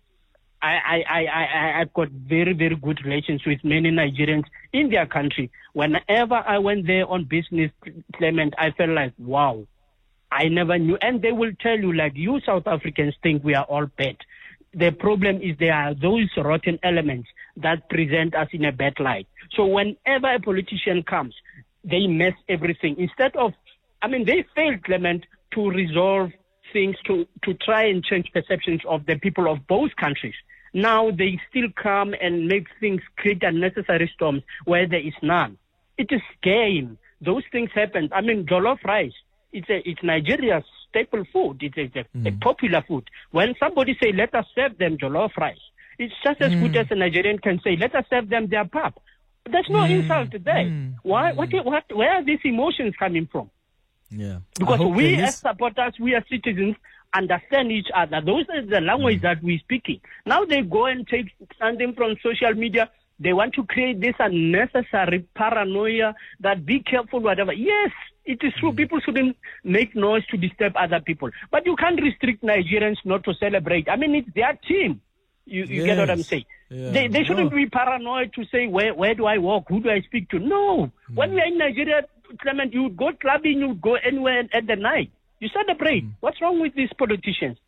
I, 0.63 0.75
I, 0.75 1.05
I, 1.11 1.27
I, 1.27 1.81
I've 1.81 1.93
got 1.93 2.09
very, 2.11 2.53
very 2.53 2.77
good 2.77 3.05
relations 3.05 3.43
with 3.45 3.59
many 3.65 3.91
Nigerians 3.91 4.45
in 4.73 4.91
their 4.91 5.07
country. 5.07 5.51
Whenever 5.73 6.37
I 6.37 6.59
went 6.59 6.87
there 6.87 7.07
on 7.07 7.25
business, 7.25 7.73
Clement, 8.15 8.55
I 8.57 8.71
felt 8.71 8.91
like, 8.91 9.13
wow, 9.19 9.67
I 10.31 10.49
never 10.49 10.79
knew. 10.79 10.97
And 11.03 11.21
they 11.21 11.33
will 11.33 11.53
tell 11.61 11.77
you, 11.79 11.93
like, 11.93 12.13
you 12.15 12.41
South 12.47 12.67
Africans 12.67 13.15
think 13.23 13.43
we 13.43 13.57
are 13.57 13.65
all 13.65 13.87
bad. 13.87 14.17
The 14.73 14.93
problem 14.93 15.43
is 15.43 15.57
there 15.59 15.75
are 15.75 15.95
those 15.95 16.31
rotten 16.37 16.79
elements 16.83 17.29
that 17.57 17.91
present 17.91 18.35
us 18.35 18.49
in 18.53 18.65
a 18.65 18.73
bad 18.73 19.01
light. 19.01 19.27
So 19.57 19.67
whenever 19.67 20.33
a 20.33 20.41
politician 20.41 21.03
comes, 21.03 21.35
they 21.85 22.07
mess 22.07 22.35
everything. 22.49 22.97
Instead 22.99 23.37
of, 23.37 23.53
I 24.01 24.07
mean, 24.07 24.25
they 24.25 24.47
failed, 24.55 24.85
Clement, 24.85 25.27
to 25.55 25.71
resolve 25.71 26.31
things 26.73 26.97
to, 27.07 27.27
to 27.43 27.55
try 27.55 27.85
and 27.87 28.03
change 28.03 28.31
perceptions 28.33 28.81
of 28.89 29.05
the 29.07 29.17
people 29.17 29.51
of 29.51 29.67
both 29.67 29.91
countries. 29.97 30.35
Now 30.73 31.11
they 31.11 31.41
still 31.51 31.69
come 31.81 32.15
and 32.21 32.49
make 32.49 32.67
things, 32.81 33.03
create 33.17 33.43
unnecessary 33.43 34.11
storms 34.15 34.43
where 34.65 34.89
there 34.89 35.07
is 35.07 35.15
none. 35.23 35.59
It 35.99 36.09
is 36.11 36.23
game. 36.43 36.99
Those 37.21 37.45
things 37.53 37.71
happen. 37.75 38.09
I 38.13 38.21
mean, 38.21 38.47
jollof 38.47 38.83
rice, 38.85 39.13
it's 39.53 39.69
a, 39.69 39.89
it's 39.89 40.03
Nigeria's 40.03 40.65
staple 40.89 41.25
food. 41.33 41.59
It's 41.61 41.77
a, 41.77 42.01
a, 42.01 42.29
a 42.29 42.33
popular 42.33 42.83
food. 42.89 43.09
When 43.31 43.55
somebody 43.61 43.97
say, 44.03 44.13
let 44.13 44.35
us 44.35 44.47
serve 44.55 44.79
them 44.79 44.97
jollof 44.97 45.37
rice, 45.37 45.61
it's 45.99 46.15
just 46.25 46.41
as 46.41 46.55
good 46.55 46.77
as 46.77 46.87
a 46.91 46.95
Nigerian 46.95 47.39
can 47.39 47.61
say, 47.63 47.77
let 47.77 47.95
us 47.95 48.05
serve 48.09 48.29
them 48.29 48.49
their 48.49 48.65
pap. 48.65 48.99
There's 49.49 49.69
no 49.69 49.85
insult 49.85 50.31
there. 50.45 50.95
Why, 51.03 51.33
what, 51.33 51.51
what, 51.65 51.85
where 51.95 52.13
are 52.13 52.25
these 52.25 52.41
emotions 52.45 52.95
coming 52.99 53.29
from? 53.31 53.51
Yeah. 54.11 54.39
Because 54.59 54.81
we 54.81 55.17
as 55.17 55.39
supporters, 55.39 55.95
we 56.01 56.15
as 56.15 56.23
citizens 56.31 56.77
understand 57.15 57.71
each 57.73 57.89
other. 57.95 58.21
Those 58.21 58.47
are 58.49 58.63
the 58.63 58.81
language 58.81 59.19
Mm. 59.19 59.23
that 59.23 59.43
we're 59.43 59.59
speaking. 59.59 60.01
Now 60.27 60.45
they 60.45 60.63
go 60.63 60.87
and 60.87 61.07
take 61.07 61.27
something 61.59 61.95
from 61.95 62.17
social 62.23 62.55
media. 62.55 62.91
They 63.21 63.33
want 63.33 63.55
to 63.55 63.65
create 63.65 64.01
this 64.01 64.15
unnecessary 64.19 65.25
paranoia 65.35 66.15
that 66.41 66.65
be 66.67 66.81
careful, 66.81 67.21
whatever. 67.21 67.53
Yes, 67.53 67.91
it 68.25 68.43
is 68.43 68.53
Mm. 68.55 68.59
true. 68.61 68.73
People 68.73 69.01
shouldn't 69.01 69.37
make 69.65 69.95
noise 69.95 70.27
to 70.29 70.37
disturb 70.37 70.77
other 70.77 71.01
people. 71.01 71.31
But 71.51 71.67
you 71.67 71.77
can't 71.77 72.01
restrict 72.01 72.43
Nigerians 72.43 72.99
not 73.05 73.25
to 73.25 73.35
celebrate. 73.35 73.89
I 73.89 73.97
mean, 73.97 74.15
it's 74.15 74.33
their 74.35 74.55
team. 74.67 75.01
You, 75.45 75.65
you 75.65 75.85
get 75.85 75.99
what 75.99 76.11
I'm 76.11 76.23
saying? 76.23 76.45
Yeah. 76.71 76.91
They, 76.93 77.09
they 77.09 77.25
shouldn't 77.25 77.51
No. 77.51 77.57
be 77.57 77.67
paranoid 77.67 78.33
to 78.35 78.45
say, 78.47 78.67
where, 78.69 78.95
where 78.95 79.15
do 79.15 79.27
I 79.27 79.39
walk? 79.39 79.65
Who 79.69 79.81
do 79.81 79.91
I 79.91 80.01
speak 80.03 80.29
to? 80.31 80.39
No. 80.39 80.87
Mm. 81.11 81.15
When 81.15 81.35
we 81.35 81.41
are 81.41 81.47
in 81.47 81.59
Nigeria, 81.59 82.05
Clement, 82.41 82.73
you 82.73 82.85
would 82.85 82.97
go 82.97 83.13
clubbing, 83.13 83.59
you 83.59 83.69
would 83.69 83.81
go 83.83 83.97
anywhere 83.97 84.45
at 84.53 84.67
the 84.67 84.77
night. 84.77 85.11
You 85.43 85.49
celebrate. 85.49 86.05
Mm. 86.05 86.13
What's 86.21 86.41
wrong 86.41 86.61
with 86.61 86.73
these 86.77 86.91
politicians? 86.97 87.59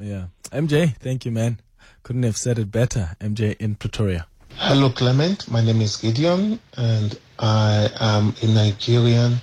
Yeah. 0.00 0.26
MJ, 0.52 0.96
thank 0.98 1.24
you, 1.24 1.32
man. 1.32 1.58
Couldn't 2.04 2.22
have 2.22 2.36
said 2.36 2.60
it 2.60 2.70
better. 2.70 3.16
MJ 3.20 3.56
in 3.56 3.74
Pretoria. 3.74 4.28
Hello, 4.54 4.88
Clement. 4.90 5.50
My 5.50 5.60
name 5.60 5.80
is 5.80 5.96
Gideon, 5.96 6.60
and 6.76 7.18
I 7.40 7.88
am 7.98 8.34
a 8.40 8.46
Nigerian 8.46 9.38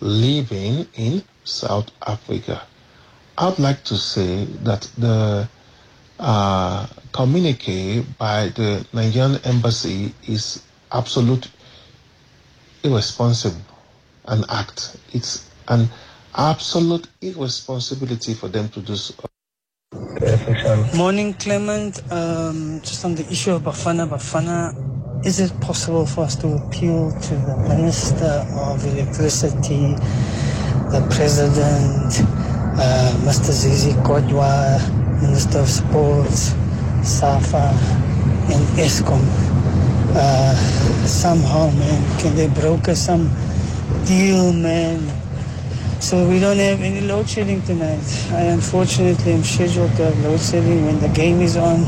living 0.00 0.86
in 0.94 1.22
South 1.44 1.90
Africa. 2.06 2.62
I'd 3.36 3.58
like 3.58 3.84
to 3.84 3.98
say 3.98 4.46
that 4.64 4.90
the 4.96 5.46
uh, 6.18 6.86
communique 7.12 8.00
by 8.16 8.48
the 8.48 8.86
Nigerian 8.94 9.36
embassy 9.44 10.14
is 10.26 10.62
absolute 10.90 11.50
irresponsible 12.82 13.60
an 14.28 14.42
act. 14.48 14.96
It's 15.12 15.50
an 15.68 15.88
absolute 16.36 17.08
irresponsibility 17.20 18.34
for 18.34 18.48
them 18.48 18.68
to 18.70 18.80
do 18.80 18.96
so. 18.96 19.14
Morning, 20.96 21.34
Clement. 21.34 22.00
Um, 22.12 22.80
just 22.82 23.04
on 23.04 23.14
the 23.14 23.26
issue 23.30 23.52
of 23.52 23.62
Bafana 23.62 24.08
Bafana, 24.08 24.74
is 25.24 25.40
it 25.40 25.58
possible 25.60 26.06
for 26.06 26.24
us 26.24 26.36
to 26.36 26.48
appeal 26.54 27.10
to 27.12 27.34
the 27.34 27.56
Minister 27.68 28.46
of 28.60 28.84
Electricity, 28.84 29.94
the 30.92 31.06
President, 31.10 32.20
uh, 32.78 33.12
Mr. 33.24 33.52
Zizi 33.52 33.92
Kodwa, 34.02 34.78
Minister 35.22 35.60
of 35.60 35.68
Sports, 35.68 36.54
SAFA 37.02 37.70
and 38.52 38.64
Eskom. 38.78 39.22
Uh, 40.14 40.54
somehow, 41.06 41.70
man, 41.70 42.18
can 42.20 42.34
they 42.36 42.48
broker 42.48 42.94
some 42.94 43.30
deal, 44.06 44.52
man? 44.52 45.15
So 46.06 46.22
we 46.28 46.38
don't 46.38 46.58
have 46.58 46.82
any 46.82 47.00
load 47.00 47.28
shedding 47.28 47.60
tonight. 47.62 47.98
I 48.30 48.42
unfortunately 48.54 49.32
am 49.32 49.42
scheduled 49.42 49.90
to 49.96 50.04
have 50.04 50.18
load 50.20 50.38
shedding 50.38 50.86
when 50.86 51.00
the 51.00 51.08
game 51.08 51.40
is 51.40 51.56
on. 51.56 51.82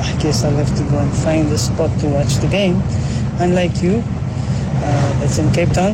I 0.00 0.16
guess 0.18 0.44
I'll 0.44 0.56
have 0.56 0.74
to 0.78 0.82
go 0.84 0.96
and 0.96 1.12
find 1.12 1.46
a 1.52 1.58
spot 1.58 1.92
to 2.00 2.08
watch 2.08 2.36
the 2.36 2.48
game. 2.48 2.80
Unlike 3.36 3.82
you, 3.82 4.02
uh, 4.02 5.20
it's 5.22 5.36
in 5.36 5.52
Cape 5.52 5.68
Town. 5.76 5.92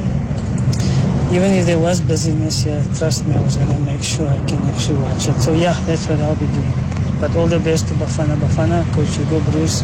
Even 1.34 1.50
if 1.58 1.66
there 1.66 1.80
was 1.80 2.00
busyness 2.00 2.62
here, 2.62 2.84
trust 2.94 3.26
me, 3.26 3.34
I 3.34 3.42
was 3.42 3.56
going 3.56 3.66
to 3.66 3.80
make 3.80 4.04
sure 4.04 4.28
I 4.28 4.38
can 4.46 4.62
actually 4.70 5.02
watch 5.02 5.26
it. 5.26 5.34
So 5.42 5.54
yeah, 5.54 5.74
that's 5.90 6.06
what 6.06 6.20
I'll 6.20 6.36
be 6.36 6.46
doing. 6.46 6.72
But 7.18 7.34
all 7.34 7.48
the 7.48 7.58
best 7.58 7.88
to 7.88 7.94
Bafana 7.94 8.36
Bafana, 8.36 8.86
Coach 8.94 9.10
Hugo 9.16 9.40
Broos, 9.50 9.82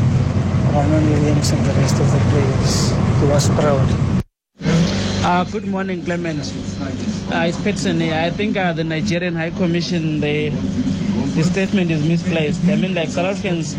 Ronwen 0.70 1.02
Williams, 1.10 1.50
and 1.50 1.66
the 1.66 1.72
rest 1.82 1.98
of 1.98 2.06
the 2.12 2.20
players. 2.30 2.92
Do 3.18 3.26
us 3.34 3.48
proud. 3.58 3.90
Uh, 5.26 5.42
good 5.50 5.66
morning, 5.66 6.04
Clement. 6.04 6.46
Uh, 7.32 7.42
it's. 7.46 7.86
I 7.86 8.30
think 8.30 8.56
uh, 8.56 8.72
the 8.72 8.82
Nigerian 8.82 9.36
High 9.36 9.50
Commission, 9.50 10.18
the, 10.20 10.48
the 10.48 11.44
statement 11.44 11.90
is 11.92 12.04
misplaced. 12.04 12.64
I 12.64 12.74
mean, 12.74 12.92
like 12.92 13.08
South 13.08 13.26
Africans, 13.26 13.74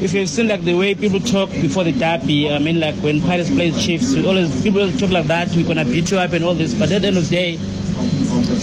if 0.00 0.14
you've 0.14 0.28
seen 0.28 0.46
like 0.46 0.62
the 0.62 0.74
way 0.74 0.94
people 0.94 1.18
talk 1.18 1.50
before 1.50 1.82
the 1.82 1.90
derby, 1.90 2.48
I 2.48 2.60
mean, 2.60 2.78
like 2.78 2.94
when 2.96 3.20
Pirates 3.20 3.50
plays 3.50 3.84
Chiefs, 3.84 4.14
we 4.14 4.24
always 4.24 4.62
people 4.62 4.88
talk 4.92 5.10
like 5.10 5.26
that. 5.26 5.48
We're 5.50 5.66
gonna 5.66 5.84
beat 5.84 6.12
you 6.12 6.18
up 6.18 6.32
and 6.32 6.44
all 6.44 6.54
this. 6.54 6.74
But 6.74 6.92
at 6.92 7.02
the 7.02 7.08
end 7.08 7.16
of 7.18 7.28
the 7.28 7.34
day, 7.34 7.58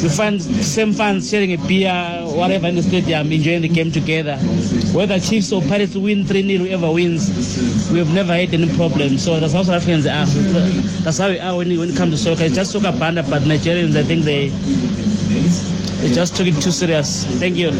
you 0.01 0.09
find 0.09 0.41
same 0.41 0.93
fans 0.93 1.29
sharing 1.29 1.53
a 1.53 1.57
beer, 1.67 1.91
whatever 2.25 2.67
in 2.67 2.75
the 2.75 2.83
stadium, 2.83 3.31
enjoying 3.31 3.61
the 3.61 3.67
game 3.67 3.91
together. 3.91 4.37
Whether 4.93 5.19
Chiefs 5.19 5.51
or 5.51 5.61
Pirates 5.61 5.95
win 5.95 6.25
3 6.25 6.57
0, 6.57 6.65
whoever 6.65 6.91
wins, 6.91 7.29
we 7.91 7.99
have 7.99 8.13
never 8.13 8.33
had 8.33 8.53
any 8.53 8.73
problem. 8.75 9.17
So 9.17 9.39
that's 9.39 9.53
how 9.53 9.63
South 9.63 9.75
Africans 9.75 10.05
are. 10.05 10.25
That's 11.03 11.17
how 11.17 11.29
we 11.29 11.39
are 11.39 11.57
when, 11.57 11.77
when 11.77 11.89
it 11.89 11.97
comes 11.97 12.13
to 12.13 12.17
soccer. 12.17 12.45
It's 12.45 12.55
just 12.55 12.71
soccer 12.71 12.97
banda, 12.97 13.23
but 13.23 13.41
Nigerians, 13.43 13.95
I 13.97 14.03
think 14.03 14.23
they 14.23 14.49
they 16.01 16.13
just 16.13 16.35
took 16.37 16.47
it 16.47 16.55
too 16.61 16.71
serious. 16.71 17.25
Thank 17.39 17.57
you. 17.57 17.71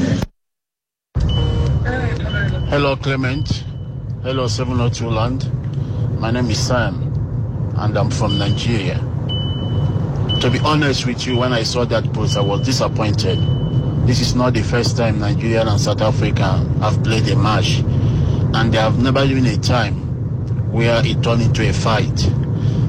Hello, 2.70 2.96
Clement. 2.98 3.64
Hello, 4.24 4.48
702 4.48 5.10
Land. 5.10 6.20
My 6.20 6.30
name 6.32 6.50
is 6.52 6.60
Sam, 6.60 7.02
and 7.78 7.98
I'm 7.98 8.12
from 8.12 8.38
Nigeria. 8.38 9.09
To 10.42 10.50
be 10.50 10.60
honest 10.60 11.06
with 11.06 11.28
you, 11.28 11.38
when 11.38 11.52
I 11.52 11.64
saw 11.64 11.84
that 11.84 12.14
post, 12.14 12.38
I 12.38 12.42
was 12.42 12.62
disappointed. 12.66 13.38
This 14.08 14.22
is 14.22 14.36
not 14.36 14.54
the 14.54 14.64
first 14.64 14.96
time 14.96 15.20
Nigeria 15.20 15.68
and 15.68 15.80
South 15.80 16.00
Africa 16.02 16.66
have 16.80 17.04
played 17.04 17.28
a 17.28 17.36
match, 17.36 17.80
and 17.80 18.74
there 18.74 18.82
have 18.82 18.98
never 19.04 19.28
been 19.28 19.46
a 19.48 19.58
time 19.58 19.96
where 20.72 21.06
it 21.06 21.22
turned 21.22 21.42
into 21.42 21.68
a 21.70 21.74
fight. 21.74 22.18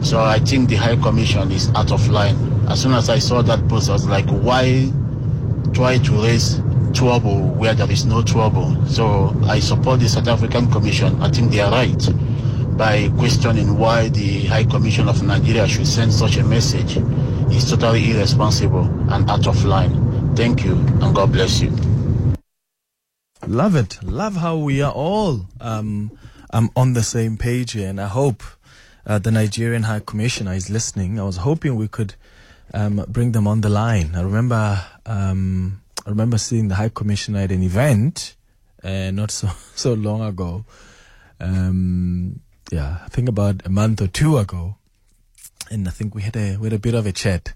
So 0.03 0.21
I 0.21 0.39
think 0.39 0.69
the 0.69 0.77
High 0.77 0.95
Commission 0.95 1.51
is 1.51 1.71
out 1.75 1.91
of 1.91 2.09
line. 2.09 2.37
As 2.69 2.83
soon 2.83 2.93
as 2.93 3.09
I 3.09 3.19
saw 3.19 3.43
that 3.43 3.67
post, 3.69 3.91
I 3.91 3.95
was 3.95 4.07
like, 4.07 4.27
why 4.29 4.93
try 5.75 5.99
to 5.99 6.13
raise 6.23 6.63
trouble 6.95 7.41
where 7.55 7.75
there 7.75 7.91
is 7.91 8.07
no 8.07 8.23
trouble? 8.23 8.77
So 8.87 9.37
I 9.47 9.59
support 9.59 9.99
the 9.99 10.09
South 10.09 10.29
African 10.29 10.71
Commission. 10.71 11.21
I 11.21 11.29
think 11.29 11.51
they 11.51 11.61
are 11.61 11.73
right 11.73 12.09
by 12.79 13.09
questioning 13.19 13.77
why 13.77 14.09
the 14.09 14.47
High 14.47 14.65
Commission 14.65 15.09
of 15.09 15.21
Nigeria 15.25 15.67
should 15.67 15.89
send 15.89 16.13
such 16.13 16.37
a 16.37 16.45
message. 16.45 16.97
It's 17.53 17.71
totally 17.71 18.11
irresponsible 18.11 18.85
and 19.13 19.29
out 19.31 19.47
of 19.47 19.65
line. 19.65 20.35
Thank 20.37 20.65
you, 20.65 20.73
and 20.73 21.15
God 21.15 21.33
bless 21.33 21.61
you. 21.61 21.71
Love 23.47 23.75
it. 23.77 24.03
Love 24.03 24.37
how 24.37 24.57
we 24.57 24.83
are 24.83 24.93
all 24.93 25.47
um, 25.61 26.11
um, 26.53 26.71
on 26.77 26.93
the 26.93 27.03
same 27.03 27.37
page 27.37 27.73
here. 27.73 27.89
And 27.89 28.01
I 28.01 28.07
hope 28.07 28.43
uh, 29.07 29.19
the 29.19 29.31
Nigerian 29.31 29.85
High 29.85 30.01
Commissioner 30.01 30.53
is 30.53 30.71
listening. 30.71 31.19
I 31.19 31.25
was 31.25 31.39
hoping 31.39 31.77
we 31.77 31.89
could 31.89 32.15
um, 32.73 33.05
bring 33.09 33.33
them 33.33 33.47
on 33.47 33.61
the 33.63 33.69
line. 33.69 34.15
I 34.15 34.23
remember 34.23 34.83
um, 35.07 35.83
I 36.07 36.11
remember 36.11 36.39
seeing 36.39 36.69
the 36.69 36.77
High 36.77 36.89
Commissioner 36.89 37.41
at 37.41 37.53
an 37.53 37.63
event 37.63 38.37
uh, 38.83 39.11
not 39.11 39.31
so, 39.31 39.49
so 39.75 39.95
long 39.95 40.23
ago. 40.23 40.65
Um, 41.39 42.41
yeah, 42.71 42.99
I 43.05 43.09
think 43.09 43.29
about 43.29 43.67
a 43.67 43.71
month 43.71 44.01
or 44.01 44.07
two 44.07 44.39
ago. 44.39 44.77
And 45.71 45.87
I 45.87 45.93
think 45.93 46.15
we 46.15 46.23
had 46.23 46.37
a 46.37 46.57
we 46.57 46.67
had 46.67 46.73
a 46.73 46.79
bit 46.79 46.95
of 46.95 47.07
a 47.07 47.13
chat, 47.13 47.55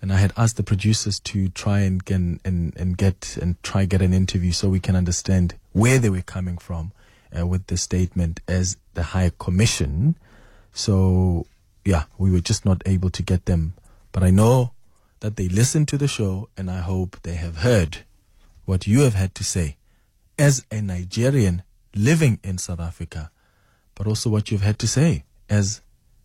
and 0.00 0.12
I 0.12 0.16
had 0.16 0.32
asked 0.36 0.56
the 0.56 0.64
producers 0.64 1.20
to 1.20 1.48
try 1.48 1.80
and 1.80 2.04
get 2.04 2.16
and, 2.16 2.40
and 2.44 2.98
get 2.98 3.38
and 3.40 3.62
try 3.62 3.84
get 3.84 4.02
an 4.02 4.12
interview 4.12 4.50
so 4.52 4.68
we 4.68 4.80
can 4.80 4.96
understand 4.96 5.54
where 5.72 5.98
they 5.98 6.10
were 6.10 6.22
coming 6.22 6.58
from 6.58 6.92
uh, 7.38 7.46
with 7.46 7.68
the 7.68 7.76
statement 7.76 8.40
as 8.48 8.76
the 8.94 9.02
High 9.14 9.30
Commission. 9.38 10.16
So 10.72 11.46
yeah, 11.84 12.04
we 12.18 12.30
were 12.30 12.40
just 12.40 12.64
not 12.64 12.82
able 12.84 13.10
to 13.10 13.22
get 13.22 13.46
them, 13.46 13.74
but 14.10 14.22
I 14.22 14.30
know 14.30 14.72
that 15.20 15.36
they 15.36 15.48
listened 15.48 15.86
to 15.88 15.98
the 15.98 16.08
show, 16.08 16.48
and 16.56 16.68
I 16.68 16.80
hope 16.80 17.16
they 17.22 17.34
have 17.34 17.58
heard 17.58 17.98
what 18.64 18.86
you 18.86 19.00
have 19.00 19.14
had 19.14 19.34
to 19.36 19.44
say 19.44 19.76
as 20.38 20.64
a 20.70 20.80
Nigerian 20.80 21.62
living 21.94 22.40
in 22.42 22.58
South 22.58 22.80
Africa, 22.80 23.30
but 23.94 24.06
also 24.06 24.30
what 24.30 24.50
you've 24.50 24.62
had 24.62 24.78
to 24.80 24.88
say 24.88 25.24
as 25.48 25.80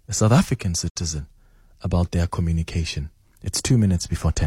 a 0.10 0.14
South 0.14 0.32
African 0.32 0.74
citizen 0.74 1.28
about 1.82 2.12
their 2.12 2.28
communication. 2.28 3.10
It's 3.44 3.62
two 3.62 3.78
minutes 3.78 4.08
before 4.08 4.32
10. 4.32 4.46